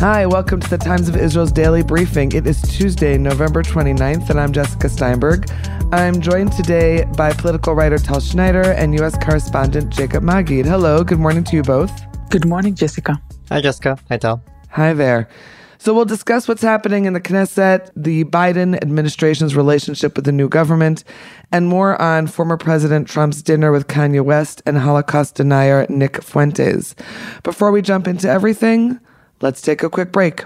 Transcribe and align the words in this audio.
Hi, 0.00 0.24
welcome 0.24 0.60
to 0.60 0.70
the 0.70 0.78
Times 0.78 1.10
of 1.10 1.16
Israel's 1.16 1.52
daily 1.52 1.82
briefing. 1.82 2.32
It 2.32 2.46
is 2.46 2.62
Tuesday, 2.62 3.18
November 3.18 3.62
29th, 3.62 4.30
and 4.30 4.40
I'm 4.40 4.50
Jessica 4.50 4.88
Steinberg. 4.88 5.50
I'm 5.92 6.22
joined 6.22 6.52
today 6.52 7.04
by 7.18 7.34
political 7.34 7.74
writer 7.74 7.98
Tal 7.98 8.18
Schneider 8.18 8.72
and 8.72 8.94
U.S. 8.94 9.14
correspondent 9.22 9.92
Jacob 9.92 10.24
Magid. 10.24 10.64
Hello, 10.64 11.04
good 11.04 11.18
morning 11.18 11.44
to 11.44 11.54
you 11.54 11.62
both. 11.62 11.92
Good 12.30 12.46
morning, 12.46 12.74
Jessica. 12.74 13.20
Hi, 13.50 13.60
Jessica. 13.60 13.98
Hi, 14.08 14.16
Tal. 14.16 14.42
Hi 14.70 14.94
there. 14.94 15.28
So 15.76 15.92
we'll 15.92 16.06
discuss 16.06 16.48
what's 16.48 16.62
happening 16.62 17.04
in 17.04 17.12
the 17.12 17.20
Knesset, 17.20 17.90
the 17.94 18.24
Biden 18.24 18.80
administration's 18.80 19.54
relationship 19.54 20.16
with 20.16 20.24
the 20.24 20.32
new 20.32 20.48
government, 20.48 21.04
and 21.52 21.68
more 21.68 22.00
on 22.00 22.26
former 22.26 22.56
President 22.56 23.06
Trump's 23.06 23.42
dinner 23.42 23.70
with 23.70 23.86
Kanye 23.86 24.24
West 24.24 24.62
and 24.64 24.78
Holocaust 24.78 25.34
denier 25.34 25.84
Nick 25.90 26.22
Fuentes. 26.22 26.94
Before 27.42 27.70
we 27.70 27.82
jump 27.82 28.08
into 28.08 28.30
everything, 28.30 28.98
Let's 29.42 29.62
take 29.62 29.82
a 29.82 29.88
quick 29.88 30.12
break. 30.12 30.44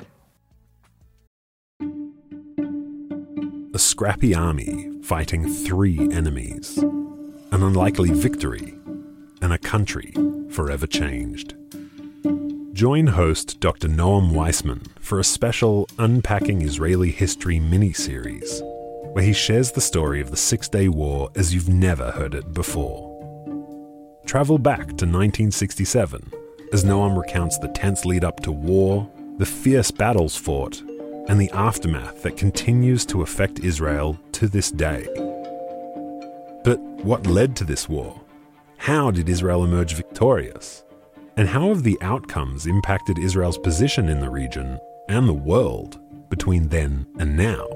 A 3.75 3.79
scrappy 3.79 4.37
army 4.37 4.89
fighting 5.03 5.53
three 5.53 5.99
enemies, 6.13 6.79
an 6.79 7.65
unlikely 7.65 8.13
victory, 8.13 8.79
and 9.43 9.53
a 9.53 9.59
country 9.59 10.15
forever 10.49 10.87
changed. 10.87 11.57
Join 12.73 13.09
host 13.09 13.59
Dr. 13.59 13.89
Noam 13.89 14.33
Weissman 14.33 14.83
for 15.01 15.19
a 15.19 15.25
special 15.25 15.89
Unpacking 15.99 16.63
Israeli 16.63 17.11
History 17.11 17.59
mini 17.59 17.93
series, 17.93 18.63
where 19.13 19.25
he 19.25 19.33
shares 19.33 19.73
the 19.73 19.81
story 19.81 20.21
of 20.21 20.31
the 20.31 20.37
Six 20.37 20.69
Day 20.69 20.89
War 20.89 21.31
as 21.35 21.53
you've 21.53 21.69
never 21.69 22.13
heard 22.13 22.35
it 22.35 22.55
before. 22.55 23.11
Travel 24.25 24.59
back 24.59 24.87
to 24.87 25.05
1967 25.05 26.44
as 26.75 26.83
Noam 26.83 27.17
recounts 27.17 27.57
the 27.57 27.69
tense 27.69 28.05
lead 28.05 28.25
up 28.25 28.41
to 28.41 28.51
war, 28.51 29.09
the 29.39 29.47
fierce 29.47 29.93
battles 29.93 30.35
fought, 30.35 30.81
and 31.29 31.41
the 31.41 31.51
aftermath 31.53 32.25
that 32.25 32.37
continues 32.37 33.07
to 33.07 33.23
affect 33.23 33.61
Israel 33.61 34.19
to 34.33 34.49
this 34.49 34.73
day. 34.73 35.07
But 36.65 36.81
what 37.05 37.29
led 37.29 37.55
to 37.57 37.65
this 37.65 37.89
war? 37.89 38.21
How 38.77 39.13
did 39.13 39.29
Israel 39.29 39.63
emerge 39.63 39.95
victorious? 39.95 40.83
And 41.37 41.49
how 41.49 41.69
have 41.69 41.85
the 41.85 41.97
outcomes 42.01 42.67
impacted 42.67 43.21
Israel's 43.21 43.59
position 43.59 44.09
in 44.09 44.19
the 44.19 44.31
region 44.31 44.81
and 45.09 45.29
the 45.29 45.33
world 45.33 46.01
between 46.29 46.71
then 46.71 47.07
and 47.21 47.37
now? 47.37 47.69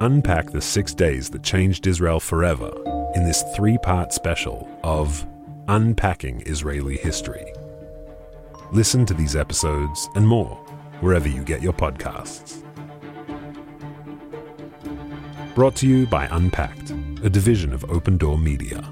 Unpack 0.00 0.50
the 0.52 0.60
six 0.60 0.94
days 0.94 1.28
that 1.30 1.42
changed 1.42 1.88
Israel 1.88 2.20
forever 2.20 2.70
in 3.16 3.24
this 3.24 3.42
three 3.56 3.78
part 3.78 4.12
special 4.12 4.68
of 4.84 5.26
Unpacking 5.66 6.44
Israeli 6.46 6.98
History. 6.98 7.52
Listen 8.72 9.04
to 9.06 9.14
these 9.14 9.36
episodes 9.36 10.08
and 10.14 10.26
more 10.26 10.56
wherever 11.00 11.28
you 11.28 11.44
get 11.44 11.62
your 11.62 11.72
podcasts. 11.72 12.62
Brought 15.54 15.76
to 15.76 15.86
you 15.86 16.06
by 16.06 16.26
Unpacked, 16.30 16.90
a 17.22 17.30
division 17.30 17.72
of 17.72 17.84
Open 17.90 18.16
Door 18.16 18.38
Media. 18.38 18.82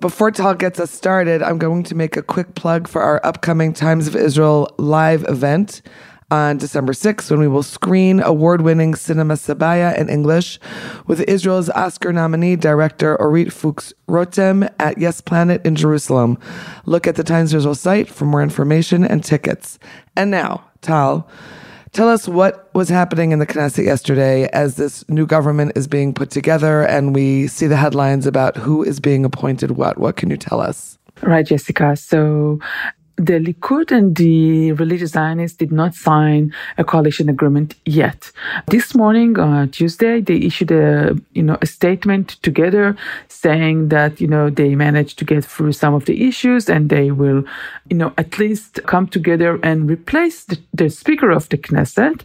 Before 0.00 0.30
Tal 0.30 0.54
gets 0.54 0.78
us 0.78 0.90
started, 0.90 1.42
I'm 1.42 1.56
going 1.56 1.82
to 1.84 1.94
make 1.94 2.18
a 2.18 2.22
quick 2.22 2.54
plug 2.54 2.88
for 2.88 3.00
our 3.00 3.24
upcoming 3.24 3.72
Times 3.72 4.06
of 4.06 4.14
Israel 4.14 4.68
live 4.76 5.24
event 5.28 5.80
on 6.34 6.56
December 6.56 6.92
6th 6.92 7.30
when 7.30 7.38
we 7.38 7.46
will 7.46 7.62
screen 7.62 8.20
award 8.20 8.62
winning 8.62 8.96
Cinema 8.96 9.34
Sabaya 9.34 9.96
in 9.96 10.08
English 10.08 10.58
with 11.06 11.20
Israel's 11.28 11.70
Oscar 11.70 12.12
nominee 12.12 12.56
director 12.56 13.16
Orit 13.20 13.50
Fouks 13.50 13.92
Rotem 14.08 14.68
at 14.80 14.98
Yes 14.98 15.20
Planet 15.20 15.64
in 15.64 15.76
Jerusalem. 15.76 16.36
Look 16.86 17.06
at 17.06 17.14
the 17.14 17.22
Times 17.22 17.54
Israel 17.54 17.76
site 17.76 18.08
for 18.08 18.24
more 18.24 18.42
information 18.42 19.04
and 19.04 19.22
tickets. 19.22 19.78
And 20.16 20.32
now, 20.32 20.64
Tal, 20.80 21.28
tell 21.92 22.08
us 22.08 22.26
what 22.26 22.68
was 22.74 22.88
happening 22.88 23.30
in 23.30 23.38
the 23.38 23.46
Knesset 23.46 23.84
yesterday 23.84 24.48
as 24.48 24.74
this 24.74 25.08
new 25.08 25.26
government 25.26 25.70
is 25.76 25.86
being 25.86 26.12
put 26.12 26.30
together 26.30 26.82
and 26.82 27.14
we 27.14 27.46
see 27.46 27.68
the 27.68 27.76
headlines 27.76 28.26
about 28.26 28.56
who 28.56 28.82
is 28.82 28.98
being 28.98 29.24
appointed 29.24 29.72
what. 29.72 29.98
What 29.98 30.16
can 30.16 30.30
you 30.30 30.36
tell 30.36 30.60
us? 30.60 30.98
Right, 31.22 31.46
Jessica. 31.46 31.96
So 31.96 32.58
the 33.16 33.38
Likud 33.38 33.92
and 33.92 34.16
the 34.16 34.72
religious 34.72 35.12
Zionists 35.12 35.56
did 35.56 35.70
not 35.70 35.94
sign 35.94 36.52
a 36.78 36.84
coalition 36.84 37.28
agreement 37.28 37.74
yet. 37.84 38.32
This 38.66 38.94
morning, 38.94 39.38
uh, 39.38 39.66
Tuesday, 39.70 40.20
they 40.20 40.36
issued 40.36 40.72
a 40.72 41.16
you 41.32 41.42
know 41.42 41.58
a 41.62 41.66
statement 41.66 42.30
together 42.42 42.96
saying 43.28 43.88
that 43.88 44.20
you 44.20 44.26
know 44.26 44.50
they 44.50 44.74
managed 44.74 45.18
to 45.18 45.24
get 45.24 45.44
through 45.44 45.72
some 45.72 45.94
of 45.94 46.06
the 46.06 46.26
issues 46.26 46.68
and 46.68 46.90
they 46.90 47.10
will 47.10 47.44
you 47.88 47.96
know 47.96 48.12
at 48.18 48.38
least 48.38 48.80
come 48.86 49.06
together 49.06 49.60
and 49.62 49.88
replace 49.88 50.44
the, 50.44 50.58
the 50.72 50.90
Speaker 50.90 51.30
of 51.30 51.48
the 51.50 51.58
Knesset 51.58 52.22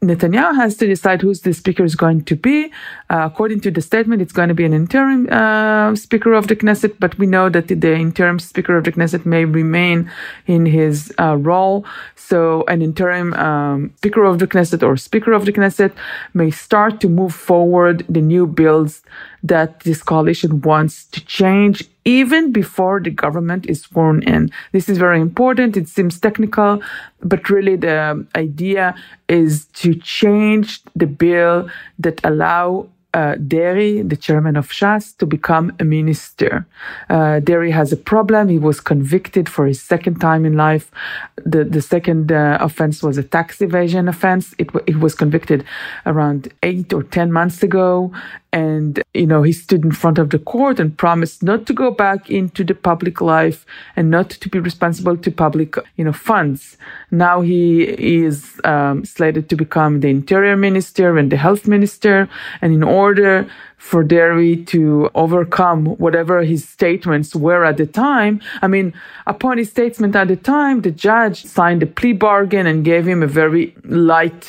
Netanyahu 0.00 0.54
has 0.54 0.76
to 0.76 0.86
decide 0.86 1.22
who's 1.22 1.40
the 1.40 1.52
speaker 1.52 1.82
is 1.84 1.96
going 1.96 2.22
to 2.24 2.36
be. 2.36 2.70
Uh, 3.10 3.28
according 3.32 3.60
to 3.60 3.70
the 3.70 3.80
statement, 3.80 4.22
it's 4.22 4.32
going 4.32 4.48
to 4.48 4.54
be 4.54 4.64
an 4.64 4.72
interim 4.72 5.28
uh, 5.28 5.96
speaker 5.96 6.34
of 6.34 6.46
the 6.46 6.54
Knesset, 6.54 6.94
but 7.00 7.18
we 7.18 7.26
know 7.26 7.48
that 7.48 7.66
the 7.66 7.94
interim 7.94 8.38
speaker 8.38 8.76
of 8.76 8.84
the 8.84 8.92
Knesset 8.92 9.26
may 9.26 9.44
remain 9.44 10.08
in 10.46 10.66
his 10.66 11.12
uh, 11.18 11.36
role. 11.36 11.84
So, 12.14 12.64
an 12.68 12.80
interim 12.80 13.34
um, 13.34 13.92
speaker 13.96 14.22
of 14.22 14.38
the 14.38 14.46
Knesset 14.46 14.86
or 14.86 14.96
speaker 14.96 15.32
of 15.32 15.46
the 15.46 15.52
Knesset 15.52 15.92
may 16.32 16.52
start 16.52 17.00
to 17.00 17.08
move 17.08 17.34
forward 17.34 18.04
the 18.08 18.20
new 18.20 18.46
bills 18.46 19.02
that 19.42 19.80
this 19.80 20.02
coalition 20.02 20.60
wants 20.62 21.04
to 21.06 21.24
change 21.24 21.84
even 22.04 22.52
before 22.52 23.00
the 23.00 23.10
government 23.10 23.66
is 23.66 23.82
sworn 23.82 24.22
in. 24.22 24.50
This 24.72 24.88
is 24.88 24.98
very 24.98 25.20
important. 25.20 25.76
It 25.76 25.88
seems 25.88 26.18
technical, 26.18 26.82
but 27.20 27.50
really 27.50 27.76
the 27.76 28.26
idea 28.34 28.94
is 29.28 29.66
to 29.74 29.94
change 29.94 30.82
the 30.96 31.06
bill 31.06 31.68
that 31.98 32.20
allow 32.24 32.88
uh, 33.14 33.36
Deri, 33.36 34.02
the 34.02 34.16
chairman 34.16 34.56
of 34.56 34.68
Shas, 34.68 35.16
to 35.18 35.26
become 35.26 35.72
a 35.80 35.84
minister. 35.84 36.66
Uh, 37.08 37.40
Deri 37.40 37.70
has 37.70 37.92
a 37.92 37.96
problem. 37.96 38.48
He 38.48 38.58
was 38.58 38.80
convicted 38.80 39.48
for 39.48 39.66
his 39.66 39.82
second 39.82 40.20
time 40.20 40.44
in 40.44 40.56
life. 40.56 40.90
The 41.36 41.64
the 41.64 41.80
second 41.80 42.30
uh, 42.30 42.58
offense 42.60 43.02
was 43.02 43.16
a 43.16 43.22
tax 43.22 43.62
evasion 43.62 44.08
offense. 44.08 44.54
It, 44.58 44.68
it 44.86 45.00
was 45.00 45.14
convicted 45.14 45.64
around 46.04 46.52
eight 46.62 46.92
or 46.92 47.02
ten 47.02 47.32
months 47.32 47.62
ago, 47.62 48.12
and 48.52 49.02
you 49.12 49.26
know 49.26 49.42
he 49.42 49.52
stood 49.52 49.84
in 49.84 49.92
front 49.92 50.18
of 50.18 50.30
the 50.30 50.38
court 50.38 50.80
and 50.80 50.96
promised 50.96 51.42
not 51.42 51.66
to 51.66 51.72
go 51.72 51.90
back 51.90 52.30
into 52.30 52.64
the 52.64 52.74
public 52.74 53.20
life 53.20 53.66
and 53.94 54.10
not 54.10 54.30
to 54.30 54.48
be 54.48 54.58
responsible 54.58 55.16
to 55.16 55.30
public 55.30 55.76
you 55.96 56.04
know 56.04 56.12
funds 56.12 56.78
now 57.10 57.42
he 57.42 57.82
is 58.22 58.58
um, 58.64 59.04
slated 59.04 59.50
to 59.50 59.56
become 59.56 60.00
the 60.00 60.08
interior 60.08 60.56
minister 60.56 61.18
and 61.18 61.30
the 61.30 61.36
health 61.36 61.66
minister 61.66 62.28
and 62.62 62.72
in 62.72 62.82
order 63.04 63.34
for 63.78 64.02
Deri 64.02 64.52
to 64.74 65.08
overcome 65.14 65.80
whatever 66.04 66.42
his 66.52 66.62
statements 66.68 67.30
were 67.46 67.64
at 67.70 67.76
the 67.76 67.86
time. 67.86 68.40
I 68.60 68.66
mean, 68.74 68.92
upon 69.26 69.58
his 69.58 69.70
statement 69.70 70.16
at 70.16 70.28
the 70.28 70.40
time, 70.58 70.76
the 70.82 70.90
judge 70.90 71.44
signed 71.44 71.82
a 71.82 71.86
plea 71.98 72.12
bargain 72.12 72.66
and 72.66 72.84
gave 72.84 73.04
him 73.06 73.22
a 73.22 73.30
very 73.42 73.64
light 73.84 74.42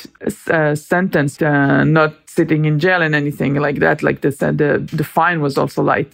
uh, 0.57 0.75
sentence, 0.75 1.41
uh, 1.41 1.83
not 1.99 2.11
sitting 2.25 2.65
in 2.65 2.79
jail 2.79 3.01
and 3.01 3.13
anything 3.23 3.53
like 3.65 3.79
that. 3.85 4.01
Like 4.01 4.21
the, 4.21 4.31
the, 4.61 4.71
the 5.01 5.03
fine 5.03 5.39
was 5.41 5.57
also 5.57 5.83
light. 5.83 6.11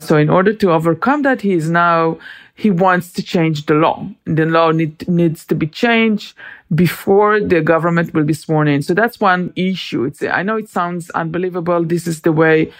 So 0.00 0.16
in 0.24 0.28
order 0.28 0.52
to 0.62 0.66
overcome 0.72 1.22
that, 1.22 1.40
he 1.40 1.52
is 1.52 1.70
now 1.70 2.18
he 2.58 2.72
wants 2.72 3.12
to 3.12 3.22
change 3.22 3.66
the 3.66 3.74
law. 3.74 4.04
The 4.24 4.44
law 4.44 4.72
need, 4.72 5.08
needs 5.08 5.46
to 5.46 5.54
be 5.54 5.68
changed 5.68 6.36
before 6.74 7.38
the 7.38 7.60
government 7.60 8.12
will 8.14 8.24
be 8.24 8.34
sworn 8.34 8.66
in. 8.66 8.82
So 8.82 8.94
that's 8.94 9.20
one 9.20 9.52
issue. 9.54 10.02
It's, 10.02 10.24
I 10.24 10.42
know 10.42 10.56
it 10.56 10.68
sounds 10.68 11.08
unbelievable. 11.10 11.84
This 11.84 12.08
is 12.08 12.22
the 12.22 12.32
way 12.32 12.72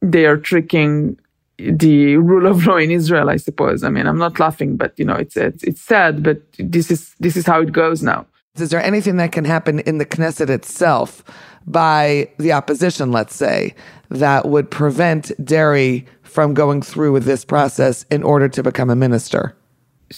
they 0.00 0.24
are 0.24 0.38
tricking 0.38 1.20
the 1.58 2.16
rule 2.16 2.46
of 2.46 2.66
law 2.66 2.78
in 2.78 2.90
Israel, 2.90 3.28
I 3.28 3.36
suppose. 3.36 3.84
I 3.84 3.90
mean, 3.90 4.06
I'm 4.06 4.16
not 4.16 4.40
laughing, 4.40 4.78
but 4.78 4.98
you 4.98 5.04
know, 5.04 5.16
it's, 5.16 5.36
it's, 5.36 5.62
it's 5.64 5.82
sad, 5.82 6.22
but 6.22 6.40
this 6.58 6.90
is, 6.90 7.14
this 7.20 7.36
is 7.36 7.44
how 7.44 7.60
it 7.60 7.72
goes 7.72 8.02
now. 8.02 8.24
Is 8.56 8.70
there 8.70 8.82
anything 8.82 9.18
that 9.18 9.32
can 9.32 9.44
happen 9.44 9.80
in 9.80 9.98
the 9.98 10.06
Knesset 10.06 10.48
itself 10.48 11.22
by 11.66 12.30
the 12.38 12.52
opposition, 12.52 13.12
let's 13.12 13.36
say, 13.36 13.74
that 14.08 14.48
would 14.48 14.70
prevent 14.70 15.32
Deri 15.44 16.06
from 16.36 16.52
going 16.52 16.82
through 16.82 17.12
with 17.16 17.24
this 17.24 17.42
process 17.46 18.04
in 18.16 18.22
order 18.22 18.48
to 18.56 18.62
become 18.62 18.90
a 18.90 18.98
minister? 19.06 19.42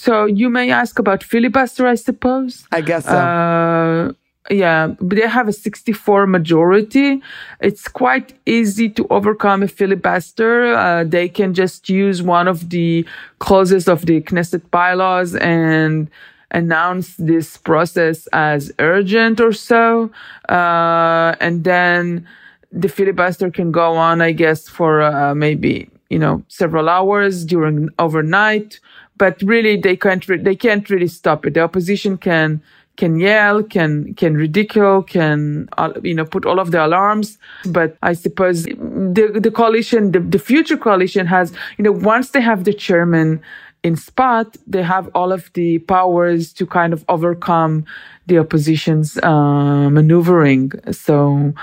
So 0.05 0.13
you 0.25 0.49
may 0.49 0.69
ask 0.69 0.99
about 0.99 1.23
filibuster, 1.23 1.87
I 1.87 1.95
suppose. 1.95 2.51
I 2.71 2.81
guess 2.81 3.05
so. 3.05 3.17
Uh, 3.17 4.11
yeah, 4.51 4.83
But 4.99 5.15
they 5.17 5.27
have 5.27 5.47
a 5.47 5.53
64 5.53 6.27
majority. 6.27 7.21
It's 7.61 7.87
quite 7.87 8.33
easy 8.45 8.89
to 8.97 9.07
overcome 9.09 9.63
a 9.63 9.67
filibuster. 9.67 10.73
Uh, 10.73 11.03
they 11.05 11.29
can 11.29 11.53
just 11.53 11.89
use 11.89 12.21
one 12.21 12.47
of 12.47 12.69
the 12.69 13.05
clauses 13.45 13.87
of 13.87 14.05
the 14.05 14.19
Knesset 14.21 14.63
bylaws 14.71 15.35
and 15.35 16.09
announce 16.51 17.15
this 17.15 17.57
process 17.57 18.27
as 18.33 18.71
urgent 18.79 19.39
or 19.39 19.53
so. 19.53 20.11
Uh, 20.49 21.35
and 21.39 21.63
then 21.63 22.27
the 22.71 22.89
filibuster 22.89 23.49
can 23.51 23.71
go 23.71 23.95
on, 23.95 24.21
I 24.21 24.31
guess, 24.33 24.67
for 24.67 25.01
uh, 25.01 25.33
maybe 25.33 25.89
you 26.09 26.19
know, 26.19 26.43
several 26.47 26.89
hours 26.89 27.45
during 27.45 27.89
overnight, 27.99 28.79
but 29.17 29.41
really 29.41 29.77
they 29.77 29.95
can't, 29.95 30.27
re- 30.27 30.37
they 30.37 30.55
can't 30.55 30.89
really 30.89 31.07
stop 31.07 31.45
it. 31.45 31.53
The 31.53 31.61
opposition 31.61 32.17
can, 32.17 32.61
can 32.97 33.19
yell, 33.19 33.63
can, 33.63 34.13
can 34.15 34.35
ridicule, 34.35 35.03
can, 35.03 35.69
uh, 35.77 35.93
you 36.03 36.13
know, 36.13 36.25
put 36.25 36.45
all 36.45 36.59
of 36.59 36.71
the 36.71 36.85
alarms. 36.85 37.37
But 37.65 37.97
I 38.01 38.13
suppose 38.13 38.63
the, 38.63 39.39
the 39.41 39.51
coalition, 39.51 40.11
the, 40.11 40.19
the 40.19 40.39
future 40.39 40.77
coalition 40.77 41.25
has, 41.27 41.53
you 41.77 41.83
know, 41.83 41.91
once 41.91 42.31
they 42.31 42.41
have 42.41 42.63
the 42.63 42.73
chairman, 42.73 43.41
in 43.83 43.95
spot, 43.95 44.57
they 44.67 44.83
have 44.83 45.09
all 45.15 45.31
of 45.31 45.51
the 45.53 45.79
powers 45.79 46.51
to 46.53 46.65
kind 46.65 46.91
of 46.91 47.05
overcome 47.07 47.85
the 48.27 48.37
opposition's 48.37 49.17
uh, 49.19 49.89
maneuvering. 49.89 50.71
So, 50.91 51.53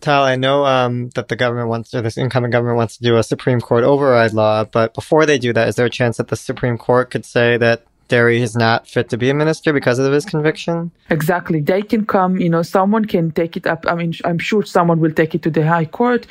Tal, 0.00 0.24
I 0.24 0.36
know 0.36 0.64
um, 0.66 1.10
that 1.10 1.28
the 1.28 1.36
government 1.36 1.68
wants, 1.68 1.94
or 1.94 2.02
this 2.02 2.18
incoming 2.18 2.50
government 2.50 2.76
wants 2.76 2.96
to 2.96 3.02
do 3.02 3.16
a 3.16 3.22
Supreme 3.22 3.60
Court 3.60 3.84
override 3.84 4.32
law, 4.32 4.64
but 4.64 4.94
before 4.94 5.26
they 5.26 5.38
do 5.38 5.52
that, 5.52 5.68
is 5.68 5.76
there 5.76 5.86
a 5.86 5.90
chance 5.90 6.16
that 6.16 6.28
the 6.28 6.36
Supreme 6.36 6.78
Court 6.78 7.10
could 7.10 7.24
say 7.24 7.56
that 7.58 7.84
Deri 8.08 8.42
is 8.42 8.56
not 8.56 8.88
fit 8.88 9.08
to 9.10 9.16
be 9.16 9.30
a 9.30 9.34
minister 9.34 9.72
because 9.72 9.98
of 9.98 10.12
his 10.12 10.24
conviction? 10.24 10.90
Exactly. 11.10 11.60
They 11.60 11.82
can 11.82 12.04
come, 12.04 12.38
you 12.38 12.50
know, 12.50 12.62
someone 12.62 13.04
can 13.04 13.30
take 13.30 13.56
it 13.56 13.66
up. 13.66 13.86
I 13.86 13.94
mean, 13.94 14.14
I'm 14.24 14.38
sure 14.38 14.64
someone 14.64 14.98
will 14.98 15.12
take 15.12 15.34
it 15.34 15.42
to 15.42 15.50
the 15.50 15.66
High 15.66 15.84
Court 15.84 16.26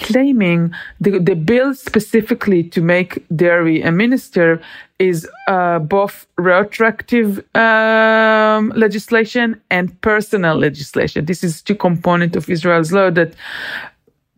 claiming 0.00 0.72
the, 1.00 1.18
the 1.18 1.34
bill 1.34 1.74
specifically 1.74 2.62
to 2.64 2.80
make 2.80 3.24
Deri 3.34 3.82
a 3.82 3.92
minister 3.92 4.60
is 4.98 5.26
uh, 5.48 5.78
both 5.78 6.26
retroactive 6.36 7.38
um, 7.56 8.68
legislation 8.76 9.60
and 9.70 9.98
personal 10.02 10.56
legislation. 10.56 11.24
This 11.24 11.42
is 11.42 11.62
two 11.62 11.74
components 11.74 12.36
of 12.36 12.50
Israel's 12.50 12.92
law 12.92 13.10
that 13.10 13.32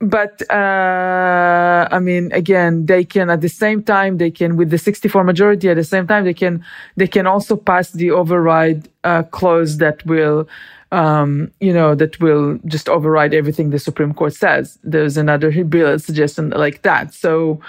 but 0.02 0.42
uh, 0.50 1.88
I 1.90 1.98
mean, 2.00 2.32
again, 2.32 2.86
they 2.86 3.04
can 3.04 3.30
at 3.30 3.40
the 3.40 3.48
same 3.48 3.82
time 3.82 4.18
they 4.18 4.30
can 4.30 4.56
with 4.56 4.70
the 4.70 4.78
64 4.78 5.22
majority 5.22 5.68
at 5.68 5.76
the 5.76 5.84
same 5.84 6.06
time 6.08 6.24
they 6.24 6.34
can 6.34 6.64
they 6.96 7.06
can 7.06 7.26
also 7.26 7.56
pass 7.56 7.92
the 7.92 8.10
override 8.10 8.88
uh, 9.04 9.22
clause 9.22 9.78
that 9.78 10.04
will 10.04 10.48
um, 10.92 11.50
you 11.58 11.72
know, 11.72 11.94
that 11.94 12.20
will 12.20 12.58
just 12.66 12.88
override 12.88 13.32
everything 13.32 13.70
the 13.70 13.78
Supreme 13.78 14.12
Court 14.12 14.34
says. 14.34 14.78
There's 14.84 15.16
another 15.16 15.64
bill 15.64 15.98
suggestion 15.98 16.50
like 16.50 16.82
that. 16.82 17.14
So 17.14 17.60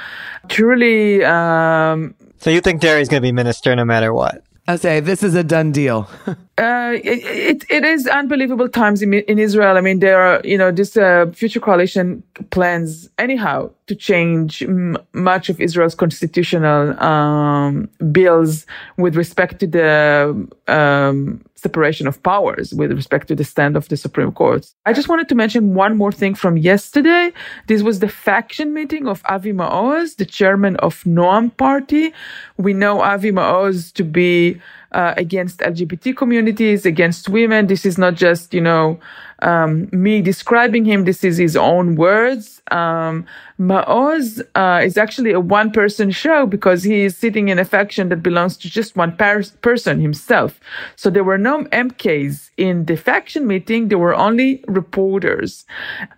truly. 0.49 1.23
Um, 1.23 2.15
so 2.39 2.49
you 2.49 2.59
think 2.59 2.81
Deri's 2.81 3.07
going 3.07 3.21
to 3.21 3.25
be 3.25 3.31
minister 3.31 3.73
no 3.75 3.85
matter 3.85 4.13
what? 4.13 4.43
I 4.65 4.77
say 4.77 5.01
this 5.01 5.23
is 5.23 5.35
a 5.35 5.43
done 5.43 5.73
deal. 5.73 6.09
uh, 6.27 6.35
it, 6.57 7.23
it, 7.25 7.65
it 7.69 7.83
is 7.83 8.07
unbelievable 8.07 8.69
times 8.69 9.01
in, 9.01 9.13
in 9.13 9.37
Israel. 9.37 9.75
I 9.75 9.81
mean, 9.81 9.99
there 9.99 10.21
are 10.21 10.41
you 10.45 10.57
know 10.57 10.71
this 10.71 10.95
uh, 10.95 11.25
future 11.33 11.59
coalition 11.59 12.23
plans 12.49 13.09
anyhow 13.17 13.71
to 13.87 13.95
change 13.95 14.63
m- 14.63 14.97
much 15.11 15.49
of 15.49 15.59
Israel's 15.59 15.95
constitutional 15.95 16.97
um, 17.03 17.89
bills 18.13 18.65
with 18.97 19.17
respect 19.17 19.59
to 19.59 19.67
the 19.67 20.47
um, 20.69 21.43
separation 21.55 22.07
of 22.07 22.21
powers, 22.23 22.73
with 22.73 22.91
respect 22.91 23.27
to 23.27 23.35
the 23.35 23.43
stand 23.43 23.77
of 23.77 23.87
the 23.89 23.97
Supreme 23.97 24.31
Court. 24.31 24.65
I 24.85 24.93
just 24.93 25.07
wanted 25.07 25.29
to 25.29 25.35
mention 25.35 25.75
one 25.75 25.97
more 25.97 26.11
thing 26.11 26.35
from 26.35 26.57
yesterday. 26.57 27.31
This 27.67 27.81
was 27.81 27.99
the 27.99 28.09
faction 28.09 28.73
meeting 28.73 29.07
of 29.07 29.21
Avi 29.25 29.53
Maoz, 29.53 30.17
the 30.17 30.25
chairman 30.25 30.75
of 30.77 31.03
Noam 31.03 31.55
Party. 31.55 32.13
We 32.57 32.73
know 32.73 33.01
Avi 33.01 33.31
Maoz 33.31 33.93
to 33.93 34.03
be 34.03 34.61
uh, 34.93 35.13
against 35.17 35.59
LGBT 35.59 36.15
communities, 36.15 36.85
against 36.85 37.29
women. 37.29 37.67
This 37.67 37.85
is 37.85 37.97
not 37.97 38.15
just, 38.15 38.53
you 38.53 38.61
know, 38.61 38.99
um, 39.43 39.89
me 39.91 40.21
describing 40.21 40.85
him. 40.85 41.03
This 41.03 41.23
is 41.23 41.37
his 41.37 41.55
own 41.55 41.95
words. 41.95 42.61
Um, 42.71 43.25
Maoz 43.59 44.41
uh, 44.55 44.81
is 44.83 44.97
actually 44.97 45.31
a 45.31 45.39
one 45.39 45.71
person 45.71 46.11
show 46.11 46.45
because 46.45 46.83
he 46.83 47.01
is 47.01 47.17
sitting 47.17 47.49
in 47.49 47.59
a 47.59 47.65
faction 47.65 48.09
that 48.09 48.23
belongs 48.23 48.57
to 48.57 48.69
just 48.69 48.95
one 48.95 49.15
par- 49.17 49.43
person 49.61 49.99
himself. 49.99 50.59
So 50.95 51.09
there 51.09 51.23
were 51.23 51.37
no 51.37 51.65
MKs 51.65 52.49
in 52.57 52.85
the 52.85 52.95
faction 52.95 53.45
meeting. 53.45 53.89
There 53.89 53.97
were 53.99 54.15
only 54.15 54.63
reporters. 54.67 55.65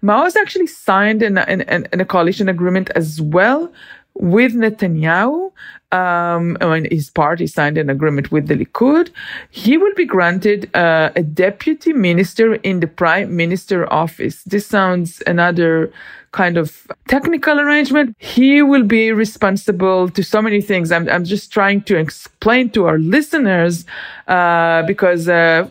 Maoz 0.04 0.36
actually 0.36 0.68
signed 0.68 1.24
an, 1.24 1.38
an, 1.40 1.62
an, 1.62 1.88
a 1.94 2.06
coalition 2.06 2.48
agreement 2.48 2.90
as 2.96 3.20
well 3.20 3.72
with 4.16 4.54
Netanyahu, 4.54 5.52
um, 5.92 6.58
when 6.62 6.88
his 6.92 7.10
party 7.10 7.48
signed 7.48 7.78
an 7.78 7.90
agreement 7.90 8.32
with 8.32 8.48
the 8.48 8.56
Likud, 8.56 9.12
he 9.50 9.78
will 9.78 9.94
be 9.94 10.06
granted 10.06 10.70
uh, 10.76 11.12
a 11.16 11.24
deputy 11.24 11.94
minister 11.94 12.56
in 12.56 12.80
the 12.80 12.88
prime 12.88 13.36
minister 13.36 13.92
office. 13.94 14.44
This 14.44 14.66
sounds 14.66 15.22
another 15.28 15.92
kind 16.32 16.58
of 16.58 16.86
technical 17.08 17.62
arrangement. 17.62 18.14
He 18.20 18.62
will 18.62 18.84
be 18.84 19.14
responsible 19.14 20.10
to 20.10 20.22
so 20.22 20.42
many 20.42 20.62
things. 20.62 20.92
I'm, 20.92 21.08
I'm 21.08 21.24
just 21.24 21.54
trying 21.54 21.84
to 21.84 21.96
explain 21.96 22.72
to 22.72 22.88
our 22.88 22.98
listeners, 22.98 23.86
uh, 24.28 24.84
because, 24.84 25.30
uh, 25.30 25.70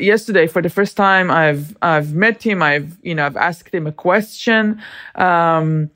yesterday 0.00 0.48
for 0.48 0.60
the 0.60 0.70
first 0.70 0.96
time 0.96 1.30
I've, 1.30 1.76
I've 1.82 2.14
met 2.14 2.42
him. 2.42 2.62
I've, 2.62 2.96
you 3.02 3.14
know, 3.14 3.26
I've 3.26 3.36
asked 3.36 3.72
him 3.72 3.86
a 3.86 3.92
question. 3.92 4.82
Um, 5.14 5.90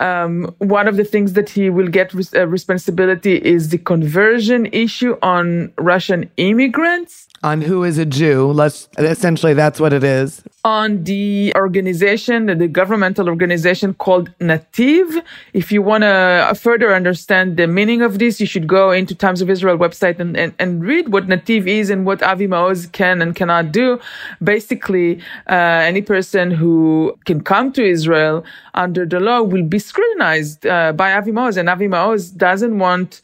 um, 0.00 0.54
one 0.58 0.88
of 0.88 0.96
the 0.96 1.04
things 1.04 1.32
that 1.34 1.48
he 1.50 1.70
will 1.70 1.88
get 1.88 2.12
res- 2.14 2.34
uh, 2.34 2.46
responsibility 2.46 3.36
is 3.36 3.70
the 3.70 3.78
conversion 3.78 4.66
issue 4.66 5.16
on 5.22 5.72
Russian 5.78 6.30
immigrants. 6.36 7.25
On 7.42 7.60
who 7.60 7.84
is 7.84 7.98
a 7.98 8.06
Jew. 8.06 8.50
Let's 8.50 8.88
essentially 8.98 9.52
that's 9.52 9.78
what 9.78 9.92
it 9.92 10.02
is. 10.02 10.42
On 10.64 11.04
the 11.04 11.52
organization, 11.54 12.46
the 12.46 12.66
governmental 12.66 13.28
organization 13.28 13.94
called 13.94 14.30
Nativ. 14.38 15.22
If 15.52 15.70
you 15.70 15.82
want 15.82 16.02
to 16.02 16.56
further 16.58 16.94
understand 16.94 17.56
the 17.56 17.66
meaning 17.66 18.02
of 18.02 18.18
this, 18.18 18.40
you 18.40 18.46
should 18.46 18.66
go 18.66 18.90
into 18.90 19.14
Times 19.14 19.42
of 19.42 19.50
Israel 19.50 19.76
website 19.76 20.18
and, 20.18 20.36
and, 20.36 20.54
and 20.58 20.82
read 20.82 21.12
what 21.12 21.28
Nativ 21.28 21.66
is 21.68 21.90
and 21.90 22.06
what 22.06 22.22
Avi 22.22 22.48
Maoz 22.48 22.90
can 22.90 23.20
and 23.20 23.36
cannot 23.36 23.70
do. 23.70 24.00
Basically, 24.42 25.20
uh, 25.48 25.54
any 25.54 26.02
person 26.02 26.50
who 26.50 27.16
can 27.26 27.42
come 27.42 27.70
to 27.72 27.84
Israel 27.84 28.44
under 28.74 29.04
the 29.06 29.20
law 29.20 29.42
will 29.42 29.62
be 29.62 29.78
scrutinized 29.78 30.66
uh, 30.66 30.92
by 30.92 31.12
Avi 31.12 31.32
Maoz, 31.32 31.58
and 31.58 31.68
Avi 31.68 31.86
Maoz 31.86 32.34
doesn't 32.34 32.78
want 32.78 33.20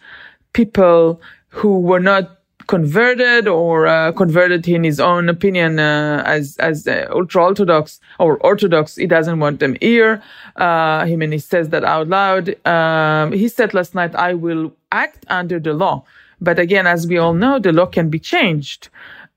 people 0.53 1.21
who 1.49 1.81
were 1.81 2.01
not 2.01 2.42
converted 2.67 3.49
or 3.49 3.87
uh, 3.87 4.13
converted 4.13 4.67
in 4.69 4.85
his 4.85 5.01
own 5.01 5.29
opinion 5.29 5.79
uh, 5.79 6.23
as 6.27 6.57
as 6.59 6.87
uh, 6.87 7.07
ultra 7.11 7.45
orthodox 7.45 8.01
or 8.19 8.39
orthodox. 8.39 8.97
He 8.97 9.07
doesn't 9.07 9.39
want 9.39 9.61
them 9.61 9.77
here. 9.81 10.23
Uh, 10.57 11.05
he 11.07 11.15
and 11.15 11.33
he 11.33 11.39
says 11.39 11.71
that 11.71 11.85
out 11.85 12.09
loud. 12.09 12.55
Um, 12.67 13.33
he 13.33 13.49
said 13.49 13.75
last 13.75 13.95
night, 13.95 14.15
"I 14.15 14.35
will 14.35 14.73
act 14.91 15.25
under 15.29 15.59
the 15.59 15.73
law." 15.73 16.05
But 16.41 16.59
again, 16.59 16.87
as 16.87 17.07
we 17.07 17.19
all 17.19 17.35
know, 17.35 17.59
the 17.59 17.73
law 17.73 17.87
can 17.87 18.11
be 18.11 18.19
changed. 18.19 18.89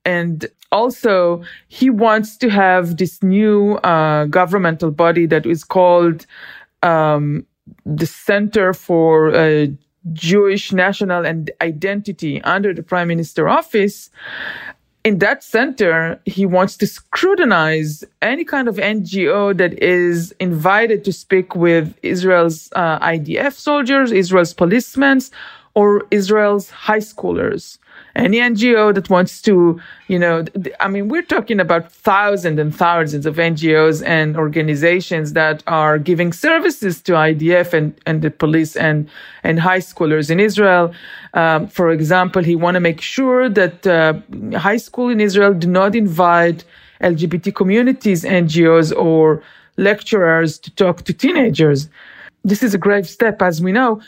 And 0.05 0.47
also, 0.71 1.43
he 1.67 1.89
wants 1.89 2.37
to 2.37 2.49
have 2.49 2.97
this 2.97 3.23
new 3.23 3.75
uh, 3.77 4.25
governmental 4.25 4.91
body 4.91 5.25
that 5.27 5.45
is 5.45 5.63
called 5.63 6.25
um, 6.83 7.45
the 7.85 8.05
Center 8.05 8.73
for 8.73 9.33
uh, 9.33 9.67
Jewish 10.13 10.71
National 10.71 11.25
and 11.25 11.51
Identity 11.61 12.41
under 12.43 12.73
the 12.73 12.83
Prime 12.83 13.07
Minister 13.07 13.49
office. 13.49 14.09
In 15.03 15.19
that 15.19 15.43
center, 15.43 16.19
he 16.25 16.45
wants 16.47 16.77
to 16.77 16.87
scrutinize 16.87 18.03
any 18.23 18.43
kind 18.43 18.67
of 18.67 18.77
NGO 18.77 19.55
that 19.55 19.81
is 19.81 20.33
invited 20.39 21.05
to 21.05 21.13
speak 21.13 21.55
with 21.55 21.95
Israel's 22.01 22.69
uh, 22.75 22.97
IDF 22.99 23.53
soldiers, 23.53 24.11
Israel's 24.11 24.53
policemen, 24.53 25.21
or 25.75 26.03
Israel's 26.09 26.69
high 26.71 26.99
schoolers 26.99 27.77
any 28.15 28.37
NGO 28.39 28.93
that 28.95 29.09
wants 29.09 29.41
to, 29.41 29.79
you 30.07 30.17
know, 30.17 30.45
I 30.79 30.87
mean, 30.87 31.09
we're 31.09 31.21
talking 31.21 31.59
about 31.59 31.91
thousands 31.91 32.59
and 32.59 32.73
thousands 32.73 33.25
of 33.25 33.35
NGOs 33.35 34.05
and 34.05 34.37
organizations 34.37 35.33
that 35.33 35.63
are 35.67 35.99
giving 35.99 36.31
services 36.31 37.01
to 37.03 37.11
IDF 37.13 37.73
and, 37.73 37.93
and 38.05 38.21
the 38.21 38.31
police 38.31 38.75
and, 38.75 39.09
and 39.43 39.59
high 39.59 39.79
schoolers 39.79 40.29
in 40.31 40.39
Israel. 40.39 40.93
Um, 41.33 41.67
for 41.67 41.91
example, 41.91 42.41
he 42.41 42.55
want 42.55 42.75
to 42.75 42.79
make 42.79 43.01
sure 43.01 43.49
that 43.49 43.85
uh, 43.85 44.13
high 44.57 44.77
school 44.77 45.09
in 45.09 45.19
Israel 45.19 45.53
do 45.53 45.67
not 45.67 45.93
invite 45.95 46.63
LGBT 47.01 47.53
communities, 47.53 48.23
NGOs, 48.23 48.95
or 48.95 49.43
lecturers 49.75 50.57
to 50.59 50.71
talk 50.71 51.03
to 51.03 51.13
teenagers. 51.13 51.89
This 52.45 52.63
is 52.63 52.73
a 52.73 52.77
grave 52.77 53.09
step, 53.09 53.41
as 53.41 53.61
we 53.61 53.73
know 53.73 54.01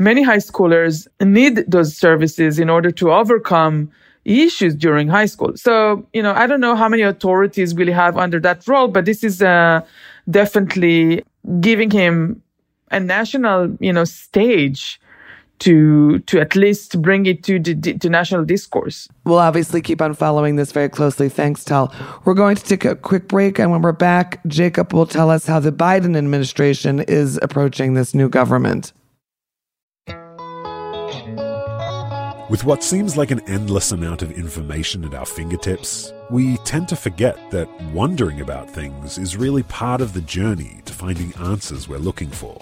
many 0.00 0.22
high 0.22 0.38
schoolers 0.38 1.06
need 1.20 1.64
those 1.68 1.96
services 1.96 2.58
in 2.58 2.68
order 2.70 2.90
to 2.90 3.12
overcome 3.12 3.92
issues 4.24 4.74
during 4.74 5.08
high 5.08 5.26
school. 5.26 5.52
So, 5.56 6.06
you 6.12 6.22
know, 6.22 6.32
I 6.32 6.46
don't 6.46 6.60
know 6.60 6.74
how 6.74 6.88
many 6.88 7.02
authorities 7.02 7.74
really 7.74 7.92
have 7.92 8.16
under 8.16 8.40
that 8.40 8.66
role, 8.66 8.88
but 8.88 9.04
this 9.04 9.22
is 9.22 9.42
uh, 9.42 9.82
definitely 10.28 11.22
giving 11.60 11.90
him 11.90 12.42
a 12.90 12.98
national, 12.98 13.76
you 13.78 13.92
know, 13.92 14.04
stage 14.04 15.00
to 15.60 16.18
to 16.20 16.40
at 16.40 16.56
least 16.56 17.02
bring 17.02 17.26
it 17.26 17.42
to 17.44 17.58
the 17.58 17.74
to 17.74 18.08
national 18.08 18.44
discourse. 18.46 19.06
We'll 19.24 19.38
obviously 19.38 19.82
keep 19.82 20.00
on 20.00 20.14
following 20.14 20.56
this 20.56 20.72
very 20.72 20.88
closely. 20.88 21.28
Thanks, 21.28 21.64
Tal. 21.64 21.94
We're 22.24 22.34
going 22.34 22.56
to 22.56 22.64
take 22.64 22.86
a 22.86 22.96
quick 22.96 23.28
break, 23.28 23.58
and 23.58 23.70
when 23.70 23.82
we're 23.82 23.92
back, 23.92 24.40
Jacob 24.46 24.94
will 24.94 25.06
tell 25.06 25.28
us 25.28 25.46
how 25.46 25.60
the 25.60 25.72
Biden 25.72 26.16
administration 26.16 27.00
is 27.00 27.38
approaching 27.42 27.92
this 27.92 28.14
new 28.14 28.30
government. 28.30 28.94
With 32.50 32.64
what 32.64 32.82
seems 32.82 33.16
like 33.16 33.30
an 33.30 33.48
endless 33.48 33.92
amount 33.92 34.22
of 34.22 34.32
information 34.32 35.04
at 35.04 35.14
our 35.14 35.24
fingertips, 35.24 36.12
we 36.30 36.56
tend 36.58 36.88
to 36.88 36.96
forget 36.96 37.38
that 37.52 37.68
wondering 37.92 38.40
about 38.40 38.68
things 38.68 39.18
is 39.18 39.36
really 39.36 39.62
part 39.62 40.00
of 40.00 40.14
the 40.14 40.20
journey 40.22 40.82
to 40.84 40.92
finding 40.92 41.32
answers 41.36 41.88
we're 41.88 41.98
looking 41.98 42.28
for. 42.28 42.58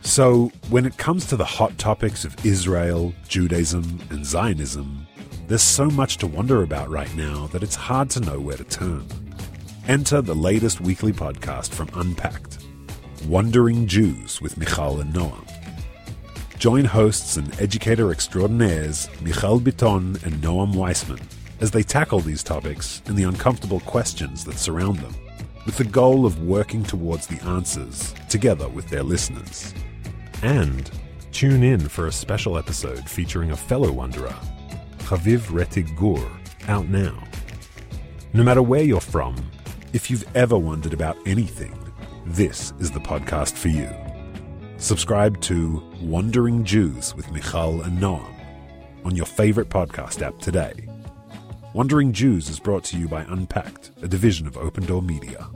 So, 0.00 0.50
when 0.70 0.84
it 0.84 0.96
comes 0.96 1.24
to 1.26 1.36
the 1.36 1.44
hot 1.44 1.78
topics 1.78 2.24
of 2.24 2.44
Israel, 2.44 3.14
Judaism, 3.28 4.00
and 4.10 4.26
Zionism, 4.26 5.06
there's 5.46 5.62
so 5.62 5.88
much 5.88 6.16
to 6.16 6.26
wonder 6.26 6.64
about 6.64 6.90
right 6.90 7.14
now 7.14 7.46
that 7.52 7.62
it's 7.62 7.76
hard 7.76 8.10
to 8.10 8.20
know 8.20 8.40
where 8.40 8.56
to 8.56 8.64
turn. 8.64 9.06
Enter 9.86 10.20
the 10.20 10.34
latest 10.34 10.80
weekly 10.80 11.12
podcast 11.12 11.70
from 11.70 11.88
Unpacked 11.94 12.58
Wondering 13.28 13.86
Jews 13.86 14.42
with 14.42 14.58
Michal 14.58 15.00
and 15.00 15.14
Noam. 15.14 15.55
Join 16.58 16.86
hosts 16.86 17.36
and 17.36 17.60
educator 17.60 18.10
extraordinaires 18.10 19.10
Michal 19.20 19.60
Bitton 19.60 20.22
and 20.24 20.36
Noam 20.36 20.74
Weissman 20.74 21.20
as 21.60 21.70
they 21.70 21.82
tackle 21.82 22.20
these 22.20 22.42
topics 22.42 23.02
and 23.06 23.16
the 23.16 23.24
uncomfortable 23.24 23.80
questions 23.80 24.42
that 24.46 24.56
surround 24.56 24.98
them, 24.98 25.14
with 25.66 25.76
the 25.76 25.84
goal 25.84 26.24
of 26.24 26.42
working 26.42 26.82
towards 26.82 27.26
the 27.26 27.42
answers 27.44 28.14
together 28.30 28.68
with 28.68 28.88
their 28.88 29.02
listeners. 29.02 29.74
And 30.42 30.90
tune 31.30 31.62
in 31.62 31.80
for 31.88 32.06
a 32.06 32.12
special 32.12 32.56
episode 32.56 33.08
featuring 33.08 33.50
a 33.50 33.56
fellow 33.56 33.92
wanderer, 33.92 34.34
Haviv 35.00 35.40
Rettig 35.50 35.94
Gur, 35.94 36.26
out 36.68 36.88
now. 36.88 37.22
No 38.32 38.42
matter 38.42 38.62
where 38.62 38.82
you're 38.82 39.00
from, 39.00 39.36
if 39.92 40.10
you've 40.10 40.26
ever 40.34 40.56
wondered 40.56 40.94
about 40.94 41.18
anything, 41.26 41.76
this 42.24 42.72
is 42.80 42.90
the 42.90 43.00
podcast 43.00 43.52
for 43.52 43.68
you. 43.68 44.05
Subscribe 44.78 45.40
to 45.40 45.82
Wondering 46.02 46.62
Jews 46.62 47.14
with 47.14 47.32
Michal 47.32 47.80
and 47.80 47.98
Noam 47.98 48.30
on 49.06 49.16
your 49.16 49.24
favorite 49.24 49.70
podcast 49.70 50.20
app 50.20 50.38
today. 50.38 50.74
Wondering 51.72 52.12
Jews 52.12 52.50
is 52.50 52.60
brought 52.60 52.84
to 52.84 52.98
you 52.98 53.08
by 53.08 53.22
Unpacked, 53.22 53.90
a 54.02 54.08
division 54.08 54.46
of 54.46 54.58
Open 54.58 54.84
Door 54.84 55.02
Media. 55.02 55.48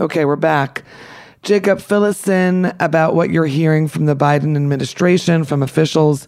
Okay, 0.00 0.24
we're 0.24 0.36
back. 0.36 0.82
Jacob, 1.42 1.78
fill 1.78 2.04
us 2.04 2.26
in 2.26 2.74
about 2.80 3.14
what 3.14 3.28
you're 3.28 3.44
hearing 3.44 3.86
from 3.86 4.06
the 4.06 4.16
Biden 4.16 4.56
administration, 4.56 5.44
from 5.44 5.62
officials, 5.62 6.26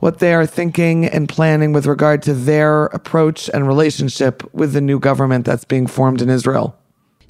what 0.00 0.18
they 0.18 0.34
are 0.34 0.46
thinking 0.46 1.06
and 1.06 1.26
planning 1.26 1.72
with 1.72 1.86
regard 1.86 2.22
to 2.24 2.34
their 2.34 2.86
approach 2.86 3.48
and 3.54 3.66
relationship 3.66 4.42
with 4.52 4.74
the 4.74 4.82
new 4.82 4.98
government 4.98 5.46
that's 5.46 5.64
being 5.64 5.86
formed 5.86 6.20
in 6.20 6.28
Israel. 6.28 6.78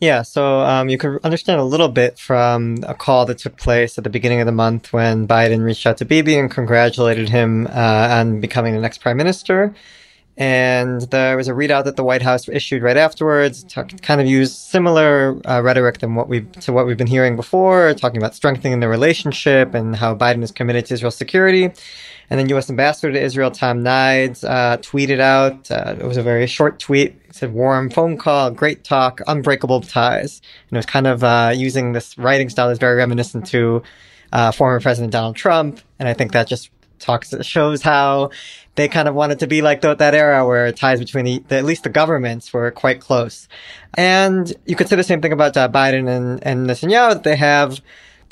Yeah, 0.02 0.22
so 0.22 0.62
um, 0.62 0.88
you 0.88 0.98
can 0.98 1.20
understand 1.22 1.60
a 1.60 1.64
little 1.64 1.88
bit 1.88 2.18
from 2.18 2.78
a 2.82 2.92
call 2.92 3.24
that 3.26 3.38
took 3.38 3.56
place 3.56 3.96
at 3.98 4.02
the 4.02 4.10
beginning 4.10 4.40
of 4.40 4.46
the 4.46 4.52
month 4.52 4.92
when 4.92 5.28
Biden 5.28 5.62
reached 5.62 5.86
out 5.86 5.98
to 5.98 6.04
Bibi 6.04 6.36
and 6.36 6.50
congratulated 6.50 7.28
him 7.28 7.68
uh, 7.68 8.08
on 8.10 8.40
becoming 8.40 8.74
the 8.74 8.80
next 8.80 8.98
prime 8.98 9.16
minister. 9.16 9.72
And 10.36 11.02
there 11.10 11.36
was 11.36 11.48
a 11.48 11.52
readout 11.52 11.84
that 11.84 11.96
the 11.96 12.04
White 12.04 12.22
House 12.22 12.48
issued 12.48 12.82
right 12.82 12.96
afterwards, 12.96 13.64
to 13.64 13.84
kind 13.84 14.20
of 14.20 14.26
used 14.26 14.56
similar 14.56 15.38
uh, 15.46 15.60
rhetoric 15.60 15.98
than 15.98 16.14
what 16.14 16.28
we 16.28 16.42
to 16.62 16.72
what 16.72 16.86
we've 16.86 16.96
been 16.96 17.06
hearing 17.06 17.36
before, 17.36 17.92
talking 17.94 18.16
about 18.16 18.34
strengthening 18.34 18.80
the 18.80 18.88
relationship 18.88 19.74
and 19.74 19.94
how 19.94 20.14
Biden 20.14 20.42
is 20.42 20.50
committed 20.50 20.86
to 20.86 20.94
Israel's 20.94 21.16
security. 21.16 21.70
And 22.30 22.40
then 22.40 22.48
U.S. 22.48 22.70
Ambassador 22.70 23.12
to 23.12 23.20
Israel 23.20 23.50
Tom 23.50 23.84
Nides 23.84 24.42
uh, 24.42 24.78
tweeted 24.78 25.20
out. 25.20 25.70
Uh, 25.70 25.96
it 26.00 26.06
was 26.06 26.16
a 26.16 26.22
very 26.22 26.46
short 26.46 26.78
tweet. 26.78 27.14
It 27.28 27.34
said, 27.34 27.52
"Warm 27.52 27.90
phone 27.90 28.16
call, 28.16 28.50
great 28.50 28.84
talk, 28.84 29.20
unbreakable 29.26 29.82
ties." 29.82 30.40
And 30.70 30.76
it 30.76 30.78
was 30.78 30.86
kind 30.86 31.06
of 31.06 31.22
uh, 31.22 31.52
using 31.54 31.92
this 31.92 32.16
writing 32.16 32.48
style 32.48 32.68
that's 32.68 32.80
very 32.80 32.96
reminiscent 32.96 33.46
to 33.48 33.82
uh, 34.32 34.50
former 34.50 34.80
President 34.80 35.12
Donald 35.12 35.36
Trump. 35.36 35.80
And 35.98 36.08
I 36.08 36.14
think 36.14 36.32
that 36.32 36.48
just 36.48 36.70
talks 37.02 37.34
shows 37.42 37.82
how 37.82 38.30
they 38.74 38.88
kind 38.88 39.08
of 39.08 39.14
wanted 39.14 39.38
to 39.40 39.46
be 39.46 39.60
like 39.60 39.80
the, 39.82 39.94
that 39.94 40.14
era 40.14 40.46
where 40.46 40.70
ties 40.72 40.98
between 40.98 41.24
the, 41.24 41.38
the, 41.48 41.56
at 41.56 41.64
least 41.64 41.82
the 41.82 41.90
governments 41.90 42.52
were 42.52 42.70
quite 42.70 43.00
close. 43.00 43.48
And 43.94 44.52
you 44.66 44.76
could 44.76 44.88
say 44.88 44.96
the 44.96 45.02
same 45.02 45.20
thing 45.20 45.32
about 45.32 45.56
uh, 45.56 45.68
Biden 45.68 46.08
and, 46.08 46.42
and 46.42 46.66
Netanyahu 46.66 47.14
that 47.14 47.24
they 47.24 47.36
have 47.36 47.80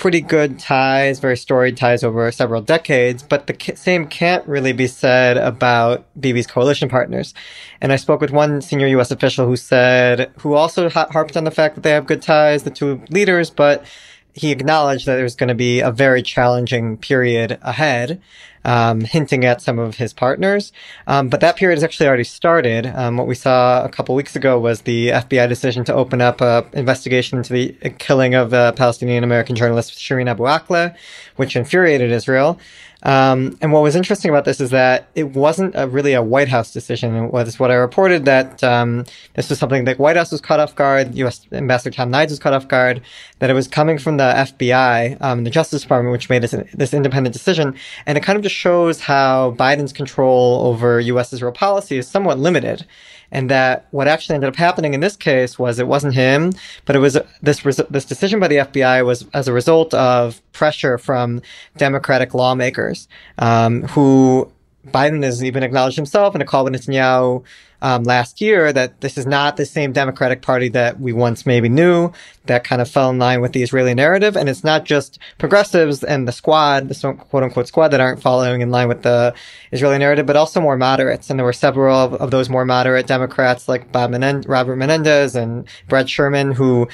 pretty 0.00 0.22
good 0.22 0.58
ties, 0.58 1.20
very 1.20 1.36
storied 1.36 1.76
ties 1.76 2.02
over 2.02 2.32
several 2.32 2.62
decades, 2.62 3.22
but 3.22 3.46
the 3.46 3.76
same 3.76 4.06
can't 4.06 4.46
really 4.48 4.72
be 4.72 4.86
said 4.86 5.36
about 5.36 6.06
Bibi's 6.18 6.46
coalition 6.46 6.88
partners. 6.88 7.34
And 7.82 7.92
I 7.92 7.96
spoke 7.96 8.22
with 8.22 8.30
one 8.30 8.62
senior 8.62 8.86
U.S. 8.86 9.10
official 9.10 9.46
who 9.46 9.56
said, 9.56 10.32
who 10.38 10.54
also 10.54 10.88
harped 10.88 11.36
on 11.36 11.44
the 11.44 11.50
fact 11.50 11.74
that 11.74 11.82
they 11.82 11.90
have 11.90 12.06
good 12.06 12.22
ties, 12.22 12.62
the 12.62 12.70
two 12.70 13.02
leaders, 13.10 13.50
but 13.50 13.84
he 14.34 14.50
acknowledged 14.50 15.06
that 15.06 15.16
there's 15.16 15.36
going 15.36 15.48
to 15.48 15.54
be 15.54 15.80
a 15.80 15.90
very 15.90 16.22
challenging 16.22 16.96
period 16.96 17.58
ahead 17.62 18.20
um, 18.64 19.00
hinting 19.00 19.44
at 19.44 19.62
some 19.62 19.78
of 19.78 19.96
his 19.96 20.12
partners. 20.12 20.72
Um, 21.06 21.28
but 21.28 21.40
that 21.40 21.56
period 21.56 21.76
has 21.76 21.84
actually 21.84 22.08
already 22.08 22.24
started. 22.24 22.86
Um, 22.86 23.16
what 23.16 23.26
we 23.26 23.34
saw 23.34 23.84
a 23.84 23.88
couple 23.88 24.14
weeks 24.14 24.36
ago 24.36 24.58
was 24.58 24.82
the 24.82 25.08
FBI 25.08 25.48
decision 25.48 25.84
to 25.84 25.94
open 25.94 26.20
up 26.20 26.40
an 26.40 26.64
investigation 26.72 27.38
into 27.38 27.52
the 27.52 27.90
killing 27.98 28.34
of 28.34 28.50
the 28.50 28.72
Palestinian 28.76 29.24
American 29.24 29.56
journalist 29.56 29.92
Shireen 29.92 30.28
Abu 30.28 30.44
Akleh, 30.44 30.94
which 31.36 31.56
infuriated 31.56 32.10
Israel. 32.10 32.58
Um, 33.02 33.56
and 33.60 33.72
what 33.72 33.82
was 33.82 33.96
interesting 33.96 34.30
about 34.30 34.44
this 34.44 34.60
is 34.60 34.70
that 34.70 35.08
it 35.14 35.30
wasn't 35.30 35.74
a, 35.74 35.88
really 35.88 36.12
a 36.12 36.22
White 36.22 36.48
House 36.48 36.72
decision. 36.72 37.14
It 37.14 37.32
was 37.32 37.58
what 37.58 37.70
I 37.70 37.74
reported 37.74 38.24
that 38.26 38.62
um, 38.62 39.04
this 39.34 39.48
was 39.48 39.58
something 39.58 39.84
that 39.84 39.98
White 39.98 40.16
House 40.16 40.30
was 40.30 40.40
caught 40.40 40.60
off 40.60 40.74
guard, 40.74 41.14
U.S. 41.14 41.46
Ambassador 41.52 41.94
Tom 41.94 42.12
Nides 42.12 42.30
was 42.30 42.38
caught 42.38 42.52
off 42.52 42.68
guard, 42.68 43.00
that 43.38 43.50
it 43.50 43.54
was 43.54 43.68
coming 43.68 43.98
from 43.98 44.18
the 44.18 44.24
FBI, 44.24 45.16
um, 45.20 45.44
the 45.44 45.50
Justice 45.50 45.82
Department, 45.82 46.12
which 46.12 46.28
made 46.28 46.42
this, 46.42 46.54
this 46.74 46.92
independent 46.92 47.32
decision. 47.32 47.74
And 48.06 48.18
it 48.18 48.22
kind 48.22 48.36
of 48.36 48.42
just 48.42 48.54
shows 48.54 49.00
how 49.00 49.52
Biden's 49.52 49.92
control 49.92 50.66
over 50.66 51.00
U.S. 51.00 51.32
Israel 51.32 51.52
policy 51.52 51.98
is 51.98 52.06
somewhat 52.06 52.38
limited 52.38 52.86
and 53.32 53.50
that 53.50 53.86
what 53.90 54.08
actually 54.08 54.34
ended 54.34 54.48
up 54.48 54.56
happening 54.56 54.94
in 54.94 55.00
this 55.00 55.16
case 55.16 55.58
was 55.58 55.78
it 55.78 55.86
wasn't 55.86 56.14
him, 56.14 56.52
but 56.84 56.96
it 56.96 56.98
was 56.98 57.18
this 57.42 57.62
this 57.90 58.04
decision 58.04 58.40
by 58.40 58.48
the 58.48 58.56
FBI 58.56 59.04
was 59.04 59.26
as 59.32 59.48
a 59.48 59.52
result 59.52 59.94
of 59.94 60.40
pressure 60.52 60.98
from 60.98 61.40
Democratic 61.76 62.34
lawmakers 62.34 63.08
um, 63.38 63.82
who 63.82 64.50
Biden 64.88 65.22
has 65.22 65.44
even 65.44 65.62
acknowledged 65.62 65.96
himself 65.96 66.34
in 66.34 66.40
a 66.40 66.44
call 66.44 66.64
with 66.64 66.72
Netanyahu 66.74 67.44
um, 67.82 68.04
last 68.04 68.40
year 68.40 68.72
that 68.72 69.00
this 69.00 69.16
is 69.16 69.26
not 69.26 69.56
the 69.56 69.66
same 69.66 69.92
Democratic 69.92 70.42
Party 70.42 70.68
that 70.70 71.00
we 71.00 71.12
once 71.12 71.46
maybe 71.46 71.68
knew 71.68 72.12
that 72.46 72.64
kind 72.64 72.82
of 72.82 72.88
fell 72.88 73.10
in 73.10 73.18
line 73.18 73.40
with 73.40 73.52
the 73.52 73.62
Israeli 73.62 73.94
narrative. 73.94 74.36
And 74.36 74.48
it's 74.48 74.64
not 74.64 74.84
just 74.84 75.18
progressives 75.38 76.02
and 76.02 76.26
the 76.26 76.32
squad, 76.32 76.88
the 76.88 77.14
quote 77.30 77.42
unquote 77.42 77.68
squad 77.68 77.88
that 77.88 78.00
aren't 78.00 78.22
following 78.22 78.60
in 78.60 78.70
line 78.70 78.88
with 78.88 79.02
the 79.02 79.34
Israeli 79.72 79.98
narrative, 79.98 80.26
but 80.26 80.36
also 80.36 80.60
more 80.60 80.76
moderates. 80.76 81.30
And 81.30 81.38
there 81.38 81.44
were 81.44 81.52
several 81.52 81.96
of, 81.96 82.14
of 82.14 82.30
those 82.30 82.48
more 82.48 82.64
moderate 82.64 83.06
Democrats 83.06 83.68
like 83.68 83.92
Bob 83.92 84.10
Robert 84.46 84.76
Menendez 84.76 85.36
and 85.36 85.66
Brad 85.88 86.08
Sherman 86.10 86.52
who 86.52 86.88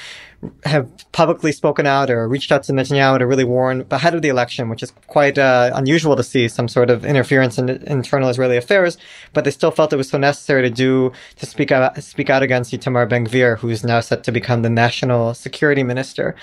have 0.63 0.89
publicly 1.11 1.51
spoken 1.51 1.85
out 1.85 2.09
or 2.09 2.27
reached 2.27 2.51
out 2.51 2.63
to 2.63 2.71
Netanyahu 2.71 3.19
to 3.19 3.27
really 3.27 3.43
warn 3.43 3.85
ahead 3.91 4.15
of 4.15 4.21
the 4.21 4.29
election, 4.29 4.69
which 4.69 4.83
is 4.83 4.91
quite 5.07 5.37
uh, 5.37 5.71
unusual 5.73 6.15
to 6.15 6.23
see 6.23 6.47
some 6.47 6.67
sort 6.67 6.89
of 6.89 7.05
interference 7.05 7.57
in 7.57 7.69
internal 7.69 8.29
Israeli 8.29 8.57
affairs. 8.57 8.97
But 9.33 9.43
they 9.43 9.51
still 9.51 9.71
felt 9.71 9.93
it 9.93 9.97
was 9.97 10.09
so 10.09 10.17
necessary 10.17 10.61
to 10.63 10.69
do 10.69 11.11
to 11.37 11.45
speak 11.45 11.71
out 11.71 12.01
speak 12.03 12.29
out 12.29 12.43
against 12.43 12.73
Itamar 12.73 13.07
Ben 13.09 13.25
Gvir, 13.25 13.57
who's 13.57 13.83
now 13.83 13.99
set 13.99 14.23
to 14.25 14.31
become 14.31 14.61
the 14.61 14.69
national 14.69 15.33
security 15.33 15.83
minister. 15.83 16.35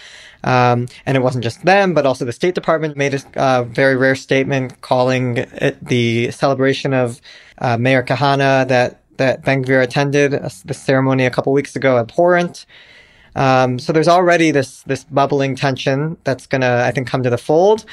Um, 0.44 0.88
and 1.06 1.16
it 1.16 1.20
wasn't 1.20 1.42
just 1.42 1.64
them, 1.64 1.94
but 1.94 2.04
also 2.04 2.24
the 2.24 2.32
State 2.32 2.54
Department 2.54 2.96
made 2.96 3.14
a 3.14 3.40
uh, 3.40 3.62
very 3.62 3.96
rare 3.96 4.14
statement 4.14 4.80
calling 4.82 5.38
it 5.38 5.82
the 5.82 6.30
celebration 6.32 6.92
of 6.92 7.20
uh, 7.58 7.78
Meir 7.78 8.02
Kahane 8.02 8.68
that 8.68 9.00
that 9.16 9.44
Ben 9.44 9.64
Gvir 9.64 9.82
attended 9.82 10.34
uh, 10.34 10.48
the 10.64 10.74
ceremony 10.74 11.24
a 11.24 11.30
couple 11.30 11.52
weeks 11.52 11.76
ago 11.76 11.98
abhorrent. 11.98 12.66
Um, 13.36 13.78
so 13.78 13.92
there's 13.92 14.08
already 14.08 14.50
this 14.50 14.82
this 14.82 15.04
bubbling 15.04 15.56
tension 15.56 16.16
that's 16.24 16.46
gonna, 16.46 16.82
I 16.84 16.90
think, 16.92 17.08
come 17.08 17.22
to 17.22 17.30
the 17.30 17.38
fold. 17.38 17.84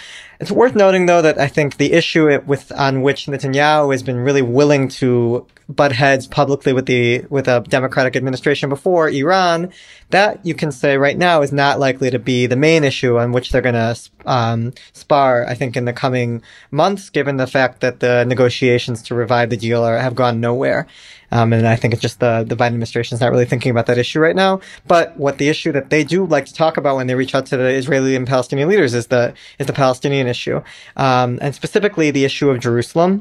It's 0.42 0.52
worth 0.52 0.76
noting, 0.76 1.06
though, 1.06 1.22
that 1.22 1.38
I 1.38 1.48
think 1.48 1.78
the 1.78 1.94
issue 1.94 2.42
with 2.48 2.72
on 2.72 3.04
which 3.04 3.28
Netanyahu 3.28 3.92
has 3.92 4.02
been 4.02 4.18
really 4.18 4.42
willing 4.42 4.88
to 4.88 5.46
butt 5.70 5.92
heads 5.92 6.26
publicly 6.26 6.74
with 6.74 6.88
the 6.88 7.26
with 7.30 7.48
a 7.48 7.62
democratic 7.62 8.16
administration 8.16 8.68
before 8.68 9.08
Iran, 9.08 9.72
that 10.10 10.44
you 10.44 10.56
can 10.56 10.72
say 10.72 10.98
right 10.98 11.16
now 11.16 11.44
is 11.44 11.52
not 11.52 11.80
likely 11.80 12.10
to 12.10 12.18
be 12.18 12.48
the 12.48 12.56
main 12.56 12.84
issue 12.84 13.20
on 13.20 13.32
which 13.32 13.52
they're 13.52 13.62
going 13.62 13.76
to 13.76 13.96
um, 14.26 14.74
spar. 14.94 15.46
I 15.48 15.54
think 15.54 15.78
in 15.78 15.86
the 15.86 15.94
coming 15.94 16.42
months, 16.72 17.12
given 17.12 17.38
the 17.38 17.46
fact 17.46 17.82
that 17.82 18.00
the 18.00 18.26
negotiations 18.26 19.04
to 19.04 19.16
revive 19.16 19.52
the 19.52 19.58
deal 19.58 19.84
are, 19.84 20.00
have 20.00 20.16
gone 20.16 20.42
nowhere. 20.42 20.88
Um, 21.32 21.54
and 21.54 21.66
I 21.66 21.78
think 21.78 21.94
it's 21.94 22.02
just 22.02 22.20
the, 22.20 22.44
the 22.46 22.56
Biden 22.56 22.68
administration 22.68 23.16
is 23.16 23.22
not 23.22 23.32
really 23.32 23.46
thinking 23.46 23.72
about 23.72 23.86
that 23.86 23.98
issue 23.98 24.20
right 24.20 24.36
now. 24.36 24.60
But 24.86 25.16
what 25.18 25.38
the 25.38 25.48
issue 25.48 25.72
that 25.72 25.90
they 25.90 26.04
do 26.04 26.26
like 26.26 26.46
to 26.48 26.54
talk 26.54 26.76
about 26.76 26.98
when 26.98 27.08
they 27.08 27.16
reach 27.16 27.34
out 27.34 27.46
to 27.48 27.58
the 27.58 27.70
Israeli 27.70 28.16
and 28.16 28.28
Palestinian 28.28 28.68
leaders 28.68 28.94
is 28.94 29.08
the 29.08 29.34
is 29.58 29.68
the 29.68 29.74
Palestinian 29.74 30.28
issue, 30.34 30.58
um, 31.06 31.30
and 31.44 31.52
specifically 31.62 32.10
the 32.12 32.26
issue 32.30 32.50
of 32.50 32.60
Jerusalem 32.68 33.14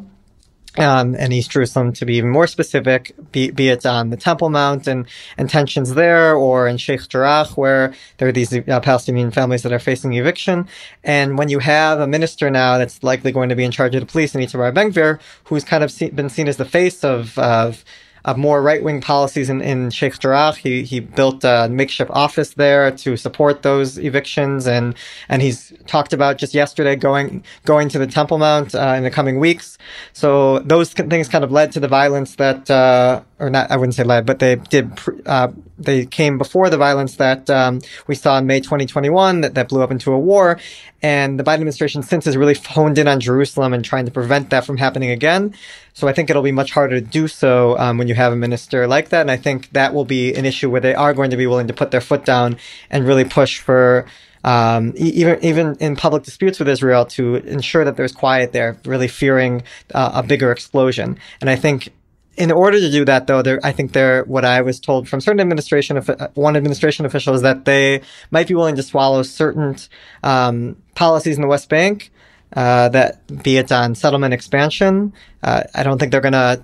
um, 0.79 1.17
and 1.19 1.33
East 1.33 1.51
Jerusalem 1.51 1.93
to 1.95 2.05
be 2.07 2.15
even 2.15 2.31
more 2.31 2.47
specific, 2.47 3.15
be, 3.33 3.51
be 3.51 3.69
it 3.69 3.85
on 3.85 4.11
the 4.11 4.17
Temple 4.17 4.51
Mount 4.51 4.87
and, 4.87 5.07
and 5.37 5.51
tensions 5.51 5.95
there, 5.95 6.35
or 6.35 6.69
in 6.69 6.77
Sheikh 6.77 7.09
Jarrah, 7.09 7.47
where 7.57 7.93
there 8.19 8.29
are 8.29 8.33
these 8.33 8.57
uh, 8.57 8.81
Palestinian 8.81 9.31
families 9.33 9.63
that 9.65 9.73
are 9.73 9.81
facing 9.81 10.13
eviction. 10.15 10.69
And 11.03 11.37
when 11.39 11.49
you 11.49 11.59
have 11.59 11.99
a 11.99 12.07
minister 12.07 12.51
now 12.51 12.79
that's 12.79 13.03
likely 13.03 13.33
going 13.33 13.49
to 13.49 13.57
be 13.57 13.65
in 13.65 13.73
charge 13.73 13.95
of 13.97 14.01
the 14.01 14.07
police, 14.07 14.35
and 14.35 14.45
Itamar 14.45 14.73
Ben-Gvir, 14.73 15.21
who's 15.45 15.65
kind 15.65 15.83
of 15.83 15.91
see, 15.91 16.11
been 16.11 16.31
seen 16.31 16.49
as 16.49 16.57
the 16.57 16.65
face 16.65 17.03
of, 17.03 17.37
of 17.39 17.85
of 18.25 18.37
more 18.37 18.63
right 18.63 18.83
wing 18.83 19.01
policies 19.01 19.49
in, 19.49 19.61
in 19.61 19.91
Sheikh 19.91 20.19
Jarrah. 20.19 20.53
He, 20.53 20.83
he 20.83 21.01
built 21.01 21.45
a 21.45 21.69
makeshift 21.71 22.11
office 22.13 22.55
there 22.55 22.91
to 22.91 23.17
support 23.17 23.63
those 23.63 23.99
evictions. 23.99 24.67
And, 24.67 24.95
and 25.29 25.43
he's 25.43 25.73
talked 25.87 26.13
about 26.13 26.39
just 26.39 26.55
yesterday 26.55 26.97
going, 26.97 27.45
going 27.65 27.89
to 27.91 27.99
the 27.99 28.07
Temple 28.07 28.39
Mount 28.39 28.75
uh, 28.75 28.95
in 28.97 29.05
the 29.05 29.11
coming 29.11 29.39
weeks. 29.39 29.79
So 30.13 30.61
those 30.61 30.93
things 30.93 31.29
kind 31.29 31.45
of 31.45 31.53
led 31.53 31.73
to 31.73 31.81
the 31.81 31.89
violence 31.89 32.37
that, 32.37 32.71
uh, 32.71 33.23
or 33.39 33.51
not, 33.51 33.71
I 33.71 33.77
wouldn't 33.77 33.95
say 33.95 34.05
led, 34.05 34.27
but 34.27 34.39
they 34.39 34.57
did, 34.57 34.99
uh, 35.27 35.49
they 35.79 36.07
came 36.07 36.39
before 36.39 36.69
the 36.69 36.77
violence 36.77 37.17
that 37.17 37.49
um, 37.49 37.81
we 38.07 38.15
saw 38.15 38.39
in 38.39 38.47
May 38.47 38.61
2021 38.61 39.41
that, 39.41 39.55
that 39.55 39.69
blew 39.69 39.83
up 39.83 39.91
into 39.91 40.13
a 40.13 40.19
war. 40.19 40.59
And 41.03 41.39
the 41.39 41.45
Biden 41.45 41.55
administration 41.55 42.03
since 42.03 42.27
has 42.27 42.37
really 42.37 42.55
honed 42.55 42.99
in 42.99 43.09
on 43.09 43.21
Jerusalem 43.21 43.73
and 43.73 43.85
trying 43.85 44.05
to 44.05 44.11
prevent 44.11 44.51
that 44.51 44.67
from 44.67 44.77
happening 44.77 45.11
again. 45.11 45.55
So 45.95 46.09
I 46.09 46.13
think 46.13 46.31
it'll 46.31 46.43
be 46.43 46.53
much 46.53 46.73
harder 46.73 47.01
to 47.01 47.07
do 47.07 47.27
so 47.27 47.79
um, 47.79 47.99
when 47.99 48.09
you 48.09 48.15
have 48.15 48.33
a 48.33 48.37
minister 48.37 48.87
like 48.87 49.09
that. 49.11 49.23
And 49.23 49.31
I 49.31 49.37
think 49.37 49.71
that 49.73 49.95
will 49.95 50.05
be 50.05 50.35
an 50.35 50.45
issue 50.45 50.71
where 50.71 50.81
they 50.81 50.95
are 50.95 51.15
going 51.15 51.31
to 51.31 51.37
be 51.37 51.47
willing 51.47 51.69
to 51.69 51.75
put 51.75 51.91
their 51.91 52.01
foot 52.01 52.25
down 52.25 52.59
and 52.91 53.07
really 53.07 53.25
push 53.25 53.59
for 53.61 54.07
um, 54.43 54.95
even 54.97 55.39
even 55.45 55.77
in 55.81 55.97
public 55.97 56.23
disputes 56.23 56.59
with 56.59 56.69
Israel 56.69 57.05
to 57.07 57.37
ensure 57.37 57.85
that 57.85 57.97
there's 57.97 58.13
quiet 58.13 58.53
there, 58.53 58.79
really 58.85 59.09
fearing 59.09 59.63
uh, 59.95 60.13
a 60.15 60.23
bigger 60.23 60.51
explosion. 60.51 61.19
And 61.41 61.51
I 61.51 61.57
think 61.57 61.93
in 62.41 62.51
order 62.51 62.81
to 62.81 62.91
do 62.91 63.05
that, 63.05 63.27
though, 63.27 63.43
I 63.63 63.73
think 63.73 63.93
there, 63.93 64.25
what 64.25 64.47
I 64.47 64.63
was 64.63 64.81
told 64.81 65.07
from 65.07 65.21
certain 65.21 65.41
administration, 65.41 65.99
uh, 65.99 66.29
one 66.33 66.57
administration 66.57 67.05
official 67.05 67.35
is 67.35 67.43
that 67.43 67.67
they 67.67 68.01
might 68.31 68.49
be 68.49 68.55
willing 68.55 68.77
to 68.77 68.83
swallow 68.83 69.23
certain 69.23 69.77
um, 70.23 70.77
policies 70.95 71.37
in 71.37 71.43
the 71.43 71.49
West 71.49 71.69
Bank, 71.69 72.11
uh, 72.57 72.89
that 72.89 73.43
be 73.43 73.59
it 73.59 73.71
on 73.71 73.95
settlement 73.95 74.33
expansion. 74.33 75.13
Uh, 75.43 75.65
I 75.75 75.83
don't 75.83 75.99
think 75.99 76.13
they're 76.13 76.23
going 76.23 76.33
to 76.33 76.63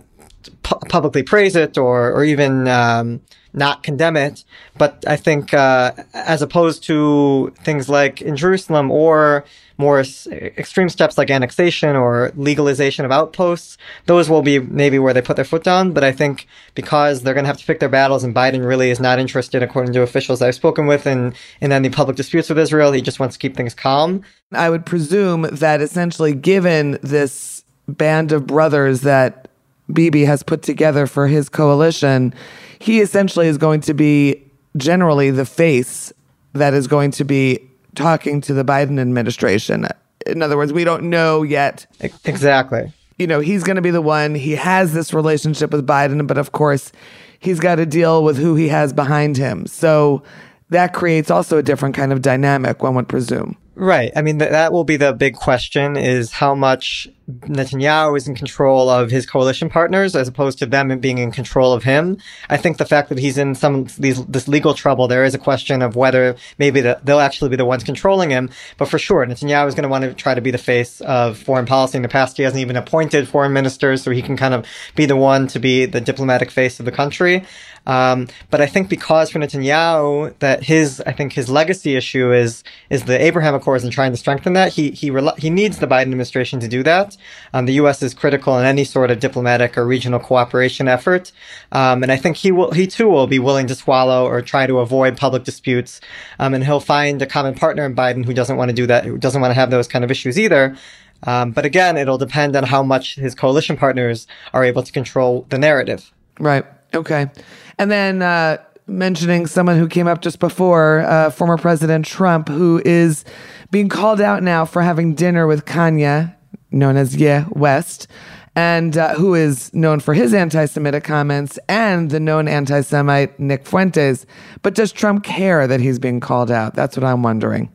pu- 0.63 0.81
publicly 0.89 1.23
praise 1.23 1.57
it 1.57 1.77
or, 1.77 2.11
or 2.11 2.25
even 2.25 2.67
um, 2.69 3.21
not 3.57 3.83
condemn 3.83 4.17
it. 4.17 4.45
But 4.79 5.03
I 5.09 5.17
think, 5.17 5.53
uh, 5.53 5.93
as 6.15 6.43
opposed 6.43 6.85
to 6.85 7.53
things 7.65 7.89
like 7.89 8.23
in 8.23 8.37
Jerusalem 8.37 8.91
or 8.93 9.45
more 9.79 10.01
extreme 10.01 10.89
steps 10.89 11.19
like 11.19 11.31
annexation 11.31 11.97
or 11.97 12.33
legalization 12.37 13.05
of 13.05 13.11
outposts, 13.11 13.77
those 14.07 14.31
will 14.31 14.43
be 14.43 14.59
maybe 14.59 14.99
where 14.99 15.13
they 15.13 15.21
put 15.21 15.37
their 15.37 15.45
foot 15.45 15.65
down. 15.65 15.93
But 15.93 16.05
I 16.05 16.13
think 16.13 16.47
because 16.75 17.23
they're 17.23 17.35
going 17.35 17.45
to 17.45 17.49
have 17.49 17.59
to 17.59 17.67
pick 17.67 17.81
their 17.81 17.89
battles 17.89 18.25
and 18.25 18.35
Biden 18.35 18.65
really 18.65 18.91
is 18.91 19.01
not 19.01 19.19
interested, 19.19 19.63
according 19.63 19.93
to 19.95 20.03
officials 20.03 20.41
I've 20.41 20.55
spoken 20.55 20.87
with, 20.87 21.07
in, 21.07 21.35
in 21.61 21.73
any 21.73 21.91
public 21.91 22.17
disputes 22.17 22.49
with 22.49 22.59
Israel, 22.59 22.93
he 22.93 23.03
just 23.03 23.21
wants 23.21 23.37
to 23.37 23.39
keep 23.39 23.57
things 23.57 23.75
calm. 23.75 24.23
I 24.53 24.71
would 24.71 24.87
presume 24.87 25.43
that 25.51 25.81
essentially, 25.81 26.35
given 26.35 26.99
this 27.03 27.65
band 27.89 28.33
of 28.33 28.47
brothers 28.47 29.03
that 29.03 29.46
Bibi 29.93 30.25
has 30.25 30.43
put 30.43 30.63
together 30.63 31.07
for 31.07 31.29
his 31.29 31.49
coalition, 31.49 32.35
he 32.79 33.01
essentially 33.01 33.47
is 33.47 33.59
going 33.59 33.81
to 33.83 33.95
be 33.95 34.43
generally 34.77 35.31
the 35.31 35.47
face 35.47 36.13
that 36.53 36.75
is 36.75 36.87
going 36.87 37.11
to 37.13 37.25
be 37.25 37.61
talking 37.95 38.41
to 38.43 38.55
the 38.55 38.65
Biden 38.65 39.01
administration. 39.01 39.87
In 40.27 40.43
other 40.43 40.57
words, 40.57 40.73
we 40.73 40.85
don't 40.85 41.05
know 41.05 41.43
yet. 41.43 41.87
Exactly. 42.25 42.93
You 43.19 43.27
know, 43.27 43.41
he's 43.41 43.63
going 43.63 43.77
to 43.77 43.83
be 43.83 43.91
the 43.91 44.03
one. 44.03 44.35
He 44.35 44.53
has 44.53 44.93
this 44.93 45.15
relationship 45.15 45.71
with 45.71 45.87
Biden, 45.87 46.27
but 46.27 46.37
of 46.37 46.53
course, 46.53 46.93
he's 47.39 47.61
got 47.61 47.77
to 47.77 47.87
deal 47.87 48.23
with 48.23 48.37
who 48.37 48.55
he 48.55 48.69
has 48.69 48.93
behind 48.93 49.37
him. 49.37 49.67
So 49.67 50.23
that 50.71 50.93
creates 50.93 51.31
also 51.31 51.59
a 51.59 51.63
different 51.63 51.95
kind 51.95 52.13
of 52.13 52.21
dynamic, 52.21 52.83
one 52.83 52.95
would 52.97 53.09
presume. 53.09 53.57
Right. 53.75 54.11
I 54.17 54.23
mean, 54.23 54.39
th- 54.39 54.51
that 54.51 54.73
will 54.73 54.85
be 54.85 54.97
the 54.97 55.13
big 55.13 55.35
question 55.35 55.97
is 55.97 56.33
how 56.33 56.55
much 56.55 57.09
Netanyahu 57.29 58.17
is 58.17 58.29
in 58.29 58.37
control 58.37 58.89
of 58.89 59.11
his 59.11 59.27
coalition 59.27 59.69
partners 59.69 60.15
as 60.15 60.29
opposed 60.29 60.59
to 60.61 60.67
them 60.67 60.97
being 61.01 61.19
in 61.19 61.33
control 61.33 61.73
of 61.73 61.83
him. 61.83 62.19
I 62.49 62.57
think 62.57 62.79
the 62.79 62.85
fact 62.85 63.09
that 63.09 63.19
he's 63.19 63.37
in 63.37 63.57
some 63.57 63.87
these 63.99 64.25
this 64.27 64.47
legal 64.47 64.75
trouble, 64.75 65.09
there 65.09 65.25
is 65.25 65.35
a 65.35 65.39
question 65.39 65.83
of 65.83 65.97
whether 65.97 66.37
maybe 66.59 66.81
the, 66.81 67.01
they'll 67.03 67.19
actually 67.19 67.51
be 67.51 67.57
the 67.57 67.65
ones 67.65 67.83
controlling 67.83 68.31
him. 68.31 68.51
But 68.79 68.89
for 68.89 68.99
sure, 68.99 69.27
Netanyahu 69.27 69.67
is 69.67 69.75
going 69.75 69.83
to 69.83 69.89
want 69.89 70.05
to 70.05 70.15
try 70.15 70.35
to 70.35 70.41
be 70.41 70.53
the 70.53 70.59
face 70.59 71.01
of 71.01 71.37
foreign 71.37 71.67
policy. 71.67 71.97
In 71.97 72.03
the 72.03 72.09
past, 72.09 72.37
he 72.37 72.45
hasn't 72.45 72.61
even 72.61 72.77
appointed 72.77 73.29
foreign 73.29 73.53
ministers, 73.53 74.03
so 74.03 74.13
he 74.13 74.23
can 74.23 74.37
kind 74.37 74.55
of 74.55 74.65
be 74.95 75.07
the 75.07 75.17
one 75.17 75.49
to 75.49 75.59
be 75.59 75.85
the 75.85 76.01
diplomatic 76.01 76.53
face 76.53 76.79
of 76.79 76.87
the 76.87 76.93
country. 76.93 77.45
Um, 77.87 78.27
but 78.51 78.61
I 78.61 78.67
think 78.67 78.89
because 78.89 79.31
for 79.31 79.39
Netanyahu, 79.39 80.37
that 80.41 80.65
his, 80.65 81.01
I 81.07 81.13
think 81.13 81.33
his 81.33 81.49
legacy 81.49 81.95
issue 81.95 82.33
is, 82.33 82.65
is 82.91 83.05
the 83.05 83.21
Abraham 83.21 83.55
Accords 83.55 83.85
and 83.85 83.93
trying 83.93 84.11
to 84.11 84.17
strengthen 84.17 84.55
that. 84.55 84.73
He, 84.73 84.91
he, 84.91 85.13
he 85.39 85.51
needs 85.51 85.79
the 85.79 85.87
Biden 85.87 86.03
administration 86.03 86.59
to 86.61 86.69
do 86.69 86.83
that. 86.83 87.16
Um, 87.53 87.67
the 87.67 87.75
U.S. 87.75 88.03
is 88.03 88.15
critical 88.15 88.59
in 88.59 88.65
any 88.65 88.85
sort 88.85 89.11
of 89.11 89.21
diplomatic 89.21 89.77
or 89.77 89.87
regional 89.87 90.21
cooperation 90.21 90.89
effort. 90.89 91.33
Um, 91.73 92.03
and 92.03 92.13
I 92.13 92.17
think 92.17 92.37
he 92.37 92.53
will, 92.53 92.73
he 92.73 92.87
too 92.87 93.09
will 93.09 93.27
be 93.27 93.39
willing 93.39 93.67
to 93.69 93.75
swallow 93.75 94.27
or 94.27 94.43
try 94.43 94.67
to 94.67 94.79
avoid 94.79 95.17
public 95.17 95.45
disputes. 95.45 96.01
Um, 96.39 96.55
and 96.55 96.65
he'll 96.65 96.81
find 96.81 97.21
a 97.23 97.27
common 97.27 97.55
partner 97.55 97.85
in 97.85 97.95
Biden 97.95 98.25
who 98.25 98.35
doesn't 98.35 98.57
want 98.57 98.71
to 98.71 98.75
do 98.75 98.87
that, 98.87 99.05
who 99.05 99.19
doesn't 99.19 99.41
want 99.41 99.51
to 99.51 99.55
have 99.55 99.71
those 99.71 99.89
kind 99.89 100.05
of 100.05 100.11
issues 100.11 100.39
either. 100.39 100.77
Um, 101.23 101.53
but 101.53 101.65
again, 101.65 101.97
it'll 101.97 102.19
depend 102.19 102.57
on 102.57 102.65
how 102.65 102.83
much 102.83 103.17
his 103.17 103.35
coalition 103.35 103.77
partners 103.77 104.27
are 104.53 104.65
able 104.65 104.83
to 104.83 104.93
control 104.93 105.47
the 105.49 105.59
narrative. 105.59 106.13
Right. 106.39 106.65
Okay. 106.95 107.31
And 107.79 107.91
then 107.91 108.23
uh, 108.23 108.59
mentioning 108.87 109.47
someone 109.47 109.79
who 109.79 109.89
came 109.89 110.07
up 110.07 110.21
just 110.21 110.39
before, 110.39 111.01
uh, 111.01 111.31
former 111.31 111.57
President 111.57 112.05
Trump, 112.05 112.49
who 112.49 112.81
is 112.85 113.25
being 113.71 113.89
called 113.89 114.21
out 114.21 114.43
now 114.43 114.65
for 114.65 114.83
having 114.83 115.15
dinner 115.15 115.47
with 115.47 115.65
Kanye, 115.65 116.35
known 116.71 116.97
as 116.97 117.17
Ye 117.17 117.45
West, 117.51 118.09
and 118.55 118.97
uh, 118.97 119.15
who 119.15 119.35
is 119.35 119.73
known 119.75 120.01
for 120.01 120.15
his 120.15 120.33
anti 120.33 120.65
Semitic 120.67 121.05
comments, 121.05 121.59
and 121.69 122.11
the 122.11 122.21
known 122.21 122.49
anti 122.49 122.81
Semite 122.81 123.39
Nick 123.39 123.67
Fuentes. 123.67 124.27
But 124.63 124.75
does 124.75 124.93
Trump 124.93 125.25
care 125.25 125.67
that 125.67 125.81
he's 125.81 125.99
being 125.99 126.21
called 126.21 126.51
out? 126.51 126.75
That's 126.75 126.97
what 126.97 127.05
I'm 127.05 127.23
wondering. 127.23 127.71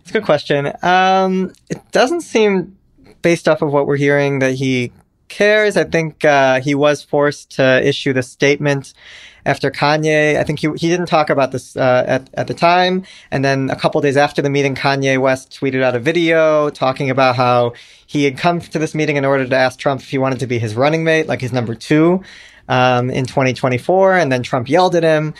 It's 0.00 0.10
a 0.10 0.12
good 0.12 0.24
question. 0.24 0.72
Um, 0.82 1.52
it 1.68 1.80
doesn't 1.90 2.20
seem, 2.20 2.78
based 3.22 3.48
off 3.48 3.62
of 3.62 3.72
what 3.72 3.86
we're 3.86 3.96
hearing, 3.96 4.38
that 4.38 4.54
he 4.54 4.92
cares. 5.28 5.76
I 5.76 5.84
think 5.84 6.24
uh, 6.24 6.60
he 6.60 6.74
was 6.74 7.02
forced 7.02 7.52
to 7.52 7.86
issue 7.86 8.12
the 8.12 8.22
statement 8.22 8.94
after 9.46 9.70
Kanye. 9.70 10.36
I 10.36 10.44
think 10.44 10.58
he 10.58 10.68
he 10.76 10.88
didn't 10.90 11.06
talk 11.06 11.30
about 11.30 11.52
this 11.52 11.76
uh, 11.76 12.04
at 12.06 12.28
at 12.34 12.48
the 12.48 12.54
time, 12.54 13.04
and 13.30 13.42
then 13.42 13.70
a 13.70 13.76
couple 13.76 14.00
days 14.02 14.16
after 14.18 14.42
the 14.42 14.50
meeting, 14.50 14.74
Kanye 14.74 15.18
West 15.18 15.56
tweeted 15.58 15.82
out 15.82 15.94
a 15.94 16.00
video 16.00 16.68
talking 16.68 17.08
about 17.08 17.36
how 17.36 17.72
he 18.06 18.24
had 18.24 18.36
come 18.36 18.60
to 18.60 18.78
this 18.78 18.94
meeting 18.94 19.16
in 19.16 19.24
order 19.24 19.46
to 19.46 19.56
ask 19.56 19.78
Trump 19.78 20.02
if 20.02 20.10
he 20.10 20.18
wanted 20.18 20.40
to 20.40 20.46
be 20.46 20.58
his 20.58 20.74
running 20.74 21.04
mate, 21.04 21.26
like 21.26 21.40
his 21.40 21.52
number 21.52 21.74
two, 21.74 22.22
um, 22.68 23.08
in 23.08 23.24
2024, 23.24 24.16
and 24.16 24.30
then 24.30 24.42
Trump 24.42 24.68
yelled 24.68 24.94
at 24.94 25.02
him. 25.02 25.32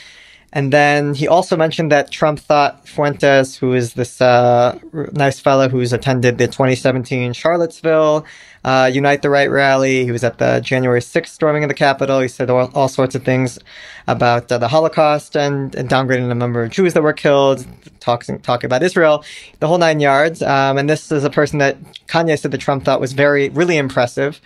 And 0.53 0.73
then 0.73 1.15
he 1.15 1.29
also 1.29 1.57
mentioned 1.57 1.93
that 1.93 2.11
Trump 2.11 2.39
thought 2.39 2.89
Fuentes, 2.89 3.57
who 3.57 3.75
is 3.75 3.95
this 3.95 4.21
uh, 4.21 4.79
nice 5.13 5.39
fellow 5.41 5.69
who's 5.69 5.93
attended 5.93 6.39
the 6.39 6.47
2017 6.47 7.33
Charlottesville 7.33 8.25
uh, 8.67 8.91
Unite 8.93 9.23
the 9.23 9.31
Right 9.31 9.49
rally. 9.49 10.05
He 10.05 10.11
was 10.11 10.25
at 10.25 10.39
the 10.39 10.61
January 10.61 11.01
6th 11.01 11.29
storming 11.29 11.63
of 11.63 11.69
the 11.69 11.75
Capitol. 11.75 12.21
He 12.21 12.29
said 12.29 12.51
all, 12.51 12.71
all 12.75 12.89
sorts 12.89 13.15
of 13.15 13.25
things 13.25 13.61
about 14.09 14.51
uh, 14.51 14.59
the 14.59 14.69
Holocaust 14.69 15.37
and, 15.37 15.75
and, 15.77 15.89
downgrading 15.89 16.29
the 16.29 16.35
number 16.35 16.65
of 16.65 16.71
Jews 16.71 16.93
that 16.95 17.03
were 17.03 17.13
killed, 17.13 17.65
talking, 18.01 18.41
talking 18.41 18.67
about 18.67 18.83
Israel, 18.83 19.25
the 19.61 19.69
whole 19.69 19.79
nine 19.79 20.01
yards. 20.01 20.43
Um, 20.43 20.79
and 20.79 20.91
this 20.91 21.13
is 21.13 21.23
a 21.23 21.31
person 21.31 21.61
that 21.61 21.81
Kanye 22.09 22.39
said 22.39 22.51
that 22.51 22.59
Trump 22.59 22.85
thought 22.85 23.01
was 23.01 23.13
very, 23.13 23.51
really 23.51 23.77
impressive. 23.77 24.41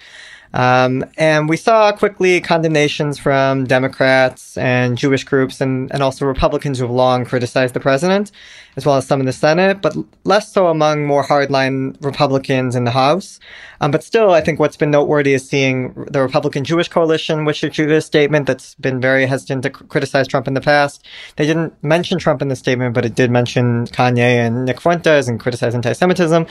Um, 0.53 1.05
and 1.17 1.49
we 1.49 1.57
saw 1.57 1.93
quickly 1.93 2.41
condemnations 2.41 3.19
from 3.19 3.67
Democrats 3.67 4.57
and 4.57 4.99
Jewish 4.99 5.25
groups 5.25 5.61
and, 5.61 5.93
and 5.93 6.03
also 6.03 6.27
Republicans 6.27 6.79
who 6.79 6.85
have 6.85 6.95
long 6.95 7.25
criticized 7.25 7.75
the 7.75 7.81
president, 7.81 8.33
as 8.77 8.87
well 8.87 8.97
as 8.97 9.07
some 9.07 9.21
in 9.21 9.27
the 9.27 9.33
Senate, 9.33 9.83
but 9.83 9.97
less 10.25 10.53
so 10.53 10.69
among 10.69 11.05
more 11.05 11.25
hardline 11.25 11.97
Republicans 12.03 12.77
in 12.77 12.85
the 12.85 12.91
House. 12.91 13.41
Um, 13.81 13.91
but 13.91 14.05
still, 14.05 14.31
I 14.31 14.41
think 14.41 14.61
what's 14.61 14.77
been 14.77 14.91
noteworthy 14.91 15.33
is 15.33 15.49
seeing 15.49 15.95
the 16.09 16.21
Republican 16.21 16.65
Jewish 16.65 16.89
coalition, 16.89 17.45
which 17.45 17.65
issued 17.65 17.91
a 17.91 18.01
statement 18.01 18.47
that's 18.47 18.75
been 18.77 19.01
very 19.01 19.27
hesitant 19.27 19.63
to 19.63 19.71
criticize 19.71 20.29
Trump 20.29 20.47
in 20.47 20.55
the 20.55 20.61
past. 20.61 21.07
They 21.37 21.47
didn't 21.47 21.83
mention 21.83 22.19
Trump 22.19 22.43
in 22.43 22.49
the 22.49 22.57
statement, 22.57 22.95
but 22.95 23.05
it 23.05 23.15
did 23.15 23.31
mention 23.31 23.87
Kanye 23.87 24.19
and 24.19 24.67
Nick 24.67 24.81
Fuentes 24.81 25.29
and 25.29 25.41
criticize 25.41 25.75
anti-Semitism. 25.75 26.47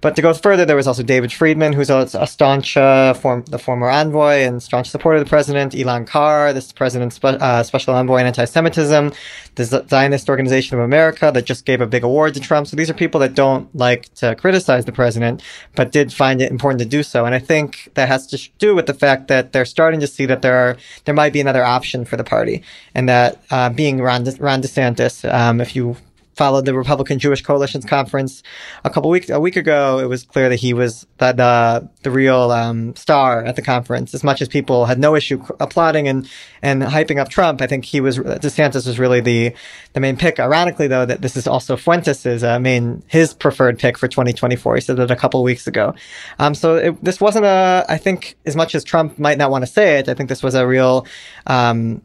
But 0.00 0.14
to 0.14 0.22
go 0.22 0.32
further, 0.32 0.64
there 0.64 0.76
was 0.76 0.86
also 0.86 1.02
David 1.02 1.32
Friedman, 1.32 1.72
who's 1.72 1.90
a, 1.90 2.08
a 2.14 2.26
staunch, 2.26 2.76
uh, 2.76 3.14
form, 3.14 3.42
the 3.50 3.58
former 3.58 3.90
envoy 3.90 4.42
and 4.42 4.62
staunch 4.62 4.88
supporter 4.88 5.18
of 5.18 5.24
the 5.24 5.28
president, 5.28 5.74
Elan 5.74 6.04
Carr, 6.06 6.52
this 6.52 6.70
president's 6.70 7.18
uh, 7.24 7.64
special 7.64 7.94
envoy 7.94 8.20
on 8.20 8.26
anti-Semitism, 8.26 9.12
the 9.56 9.64
Zionist 9.64 10.28
Organization 10.28 10.78
of 10.78 10.84
America 10.84 11.32
that 11.34 11.44
just 11.44 11.57
gave 11.62 11.80
a 11.80 11.86
big 11.86 12.04
award 12.04 12.34
to 12.34 12.40
Trump. 12.40 12.66
So 12.66 12.76
these 12.76 12.90
are 12.90 12.94
people 12.94 13.20
that 13.20 13.34
don't 13.34 13.74
like 13.74 14.12
to 14.14 14.34
criticize 14.34 14.84
the 14.84 14.92
president, 14.92 15.42
but 15.74 15.92
did 15.92 16.12
find 16.12 16.40
it 16.40 16.50
important 16.50 16.80
to 16.80 16.86
do 16.86 17.02
so. 17.02 17.24
And 17.24 17.34
I 17.34 17.38
think 17.38 17.90
that 17.94 18.08
has 18.08 18.26
to 18.28 18.38
do 18.58 18.74
with 18.74 18.86
the 18.86 18.94
fact 18.94 19.28
that 19.28 19.52
they're 19.52 19.64
starting 19.64 20.00
to 20.00 20.06
see 20.06 20.26
that 20.26 20.42
there 20.42 20.56
are, 20.56 20.76
there 21.04 21.14
might 21.14 21.32
be 21.32 21.40
another 21.40 21.64
option 21.64 22.04
for 22.04 22.16
the 22.16 22.24
party 22.24 22.62
and 22.94 23.08
that, 23.08 23.42
uh, 23.50 23.70
being 23.70 24.00
Ron, 24.00 24.24
De- 24.24 24.36
Ron 24.40 24.62
DeSantis, 24.62 25.32
um, 25.32 25.60
if 25.60 25.74
you 25.76 25.96
followed 26.38 26.64
the 26.64 26.72
Republican 26.72 27.18
Jewish 27.18 27.42
Coalition's 27.42 27.84
conference 27.84 28.44
a 28.84 28.90
couple 28.90 29.10
weeks 29.10 29.28
a 29.28 29.40
week 29.40 29.56
ago, 29.56 29.98
it 29.98 30.06
was 30.06 30.22
clear 30.22 30.48
that 30.48 30.60
he 30.60 30.72
was 30.72 31.04
that 31.18 31.38
uh, 31.38 31.80
the 32.04 32.10
real 32.12 32.52
um, 32.52 32.94
star 32.94 33.44
at 33.44 33.56
the 33.56 33.62
conference. 33.62 34.14
As 34.14 34.22
much 34.22 34.40
as 34.40 34.48
people 34.48 34.86
had 34.86 35.00
no 35.00 35.16
issue 35.16 35.44
applauding 35.58 36.06
and 36.06 36.30
and 36.62 36.82
hyping 36.82 37.18
up 37.18 37.28
Trump, 37.28 37.60
I 37.60 37.66
think 37.66 37.84
he 37.84 38.00
was 38.00 38.18
DeSantis 38.18 38.86
was 38.86 38.98
really 38.98 39.20
the 39.20 39.52
the 39.94 40.00
main 40.00 40.16
pick. 40.16 40.38
Ironically, 40.38 40.86
though, 40.86 41.04
that 41.04 41.20
this 41.20 41.36
is 41.36 41.48
also 41.48 41.76
Fuentes's 41.76 42.44
uh, 42.44 42.60
main 42.60 43.02
his 43.08 43.34
preferred 43.34 43.78
pick 43.78 43.98
for 43.98 44.06
2024. 44.06 44.76
He 44.76 44.80
said 44.80 44.96
that 44.96 45.10
a 45.10 45.16
couple 45.16 45.42
weeks 45.42 45.66
ago. 45.66 45.94
Um, 46.38 46.54
so 46.54 46.76
it, 46.76 47.04
this 47.04 47.20
wasn't 47.20 47.46
a. 47.46 47.84
I 47.88 47.98
think 47.98 48.36
as 48.46 48.54
much 48.54 48.76
as 48.76 48.84
Trump 48.84 49.18
might 49.18 49.38
not 49.38 49.50
want 49.50 49.62
to 49.62 49.70
say 49.70 49.98
it, 49.98 50.08
I 50.08 50.14
think 50.14 50.28
this 50.28 50.42
was 50.42 50.54
a 50.54 50.66
real. 50.66 51.04
Um, 51.48 52.02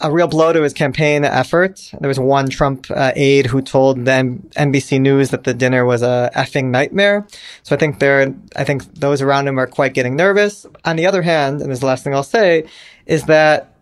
a 0.00 0.10
real 0.10 0.26
blow 0.26 0.52
to 0.52 0.62
his 0.62 0.72
campaign 0.72 1.24
effort. 1.24 1.92
There 2.00 2.08
was 2.08 2.18
one 2.18 2.48
Trump 2.48 2.90
uh, 2.90 3.12
aide 3.14 3.46
who 3.46 3.62
told 3.62 4.04
the 4.04 4.38
NBC 4.56 5.00
News 5.00 5.30
that 5.30 5.44
the 5.44 5.54
dinner 5.54 5.84
was 5.84 6.02
a 6.02 6.30
effing 6.34 6.66
nightmare. 6.66 7.26
So 7.62 7.74
I 7.74 7.78
think 7.78 7.98
they're, 7.98 8.34
I 8.56 8.64
think 8.64 8.94
those 8.94 9.22
around 9.22 9.48
him 9.48 9.58
are 9.58 9.66
quite 9.66 9.94
getting 9.94 10.16
nervous. 10.16 10.66
On 10.84 10.96
the 10.96 11.06
other 11.06 11.22
hand, 11.22 11.60
and 11.60 11.70
this 11.70 11.76
is 11.76 11.80
the 11.80 11.86
last 11.86 12.04
thing 12.04 12.14
I'll 12.14 12.22
say, 12.22 12.64
is 13.06 13.24
that 13.24 13.77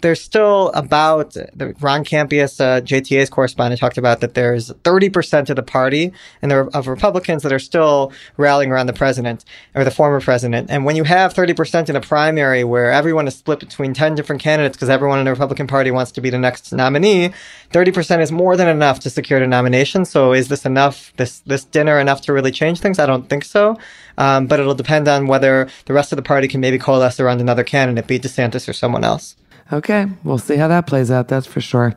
there's 0.00 0.20
still 0.20 0.70
about 0.74 1.32
the 1.32 1.74
Ron 1.80 2.04
Kampeas, 2.04 2.60
uh, 2.60 2.80
JTA's 2.80 3.30
correspondent, 3.30 3.80
talked 3.80 3.98
about 3.98 4.20
that 4.20 4.34
there's 4.34 4.70
30% 4.70 5.50
of 5.50 5.56
the 5.56 5.62
party 5.62 6.12
and 6.42 6.50
there 6.50 6.68
of 6.68 6.88
Republicans 6.88 7.42
that 7.42 7.52
are 7.52 7.58
still 7.58 8.12
rallying 8.36 8.72
around 8.72 8.86
the 8.86 8.92
president 8.92 9.44
or 9.74 9.84
the 9.84 9.90
former 9.90 10.20
president. 10.20 10.70
And 10.70 10.84
when 10.84 10.96
you 10.96 11.04
have 11.04 11.34
30% 11.34 11.88
in 11.88 11.96
a 11.96 12.00
primary 12.00 12.64
where 12.64 12.90
everyone 12.90 13.28
is 13.28 13.36
split 13.36 13.60
between 13.60 13.94
10 13.94 14.14
different 14.14 14.42
candidates 14.42 14.76
because 14.76 14.88
everyone 14.88 15.18
in 15.18 15.24
the 15.24 15.30
Republican 15.30 15.66
Party 15.66 15.90
wants 15.90 16.12
to 16.12 16.20
be 16.20 16.30
the 16.30 16.38
next 16.38 16.72
nominee, 16.72 17.32
30% 17.72 18.20
is 18.20 18.32
more 18.32 18.56
than 18.56 18.68
enough 18.68 19.00
to 19.00 19.10
secure 19.10 19.40
the 19.40 19.46
nomination. 19.46 20.04
So 20.04 20.32
is 20.32 20.48
this 20.48 20.66
enough, 20.66 21.12
this, 21.16 21.40
this 21.40 21.64
dinner 21.64 21.98
enough 22.00 22.22
to 22.22 22.32
really 22.32 22.50
change 22.50 22.80
things? 22.80 22.98
I 22.98 23.06
don't 23.06 23.28
think 23.28 23.44
so. 23.44 23.78
Um, 24.18 24.46
but 24.46 24.60
it'll 24.60 24.74
depend 24.74 25.08
on 25.08 25.26
whether 25.26 25.68
the 25.84 25.92
rest 25.92 26.10
of 26.12 26.16
the 26.16 26.22
party 26.22 26.48
can 26.48 26.60
maybe 26.60 26.78
coalesce 26.78 27.20
around 27.20 27.40
another 27.40 27.64
candidate, 27.64 28.06
be 28.06 28.18
DeSantis 28.18 28.68
or 28.68 28.72
someone 28.72 29.04
else. 29.04 29.36
Okay, 29.72 30.06
we'll 30.22 30.38
see 30.38 30.56
how 30.56 30.68
that 30.68 30.86
plays 30.86 31.10
out. 31.10 31.28
That's 31.28 31.46
for 31.46 31.60
sure. 31.60 31.96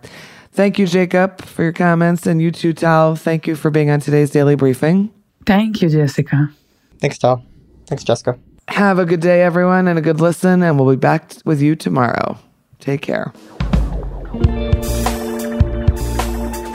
Thank 0.52 0.80
you, 0.80 0.88
Jacob, 0.88 1.42
for 1.42 1.64
your 1.64 1.74
comments. 1.74 2.26
And 2.26 2.42
you 2.42 2.52
too, 2.52 2.74
Tal. 2.74 3.16
Thank 3.16 3.48
you 3.48 3.56
for 3.56 3.70
being 3.70 3.90
on 3.90 4.00
today's 4.00 4.32
daily 4.32 4.56
briefing. 4.56 5.12
Thank 5.46 5.82
you, 5.82 5.90
Jessica. 5.90 6.52
Thanks, 7.00 7.18
Tal. 7.18 7.44
Thanks, 7.86 8.04
Jessica. 8.04 8.38
Have 8.68 9.00
a 9.00 9.06
good 9.06 9.20
day, 9.20 9.42
everyone, 9.42 9.88
and 9.88 9.98
a 9.98 10.02
good 10.02 10.20
listen. 10.20 10.64
And 10.64 10.80
we'll 10.80 10.90
be 10.90 11.00
back 11.00 11.34
with 11.46 11.62
you 11.62 11.76
tomorrow. 11.76 12.38
Take 12.80 13.02
care. 13.02 13.32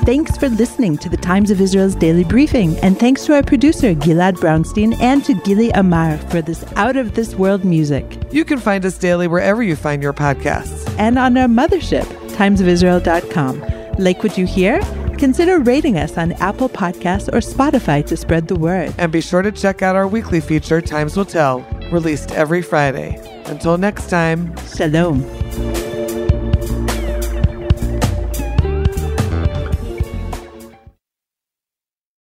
Thanks 0.05 0.37
for 0.37 0.51
listening 0.51 0.99
to 0.99 1.09
the 1.09 1.17
Times 1.17 1.51
of 1.51 1.61
Israel's 1.61 1.95
daily 1.95 2.25
briefing. 2.25 2.77
And 2.81 2.99
thanks 2.99 3.25
to 3.27 3.35
our 3.35 3.43
producer, 3.43 3.95
Gilad 3.95 4.35
Brownstein, 4.35 5.01
and 5.01 5.25
to 5.25 5.35
Gili 5.43 5.71
Amar 5.71 6.19
for 6.19 6.43
this 6.43 6.65
out 6.77 6.97
of 6.97 7.15
this 7.15 7.35
world 7.35 7.65
music. 7.65 8.24
You 8.35 8.45
can 8.45 8.59
find 8.59 8.85
us 8.85 8.99
daily 8.99 9.29
wherever 9.29 9.63
you 9.63 9.77
find 9.77 10.03
your 10.03 10.13
podcasts. 10.13 10.93
And 10.99 11.21
on 11.21 11.37
our 11.37 11.47
mothership, 11.47 12.03
timesofisrael.com. 12.31 13.95
Like 13.97 14.25
what 14.25 14.37
you 14.37 14.45
hear? 14.45 14.81
Consider 15.19 15.61
rating 15.61 15.99
us 15.99 16.19
on 16.19 16.33
Apple 16.33 16.69
Podcasts 16.69 17.29
or 17.29 17.39
Spotify 17.39 18.05
to 18.07 18.17
spread 18.17 18.49
the 18.49 18.57
word. 18.57 18.93
And 18.99 19.13
be 19.13 19.21
sure 19.21 19.43
to 19.43 19.53
check 19.53 19.83
out 19.83 19.95
our 19.95 20.09
weekly 20.09 20.41
feature, 20.41 20.81
Times 20.81 21.17
Will 21.17 21.25
Tell, 21.25 21.61
released 21.93 22.33
every 22.33 22.61
Friday. 22.61 23.21
Until 23.45 23.79
next 23.79 24.11
time, 24.11 24.53
Shalom. 24.67 25.23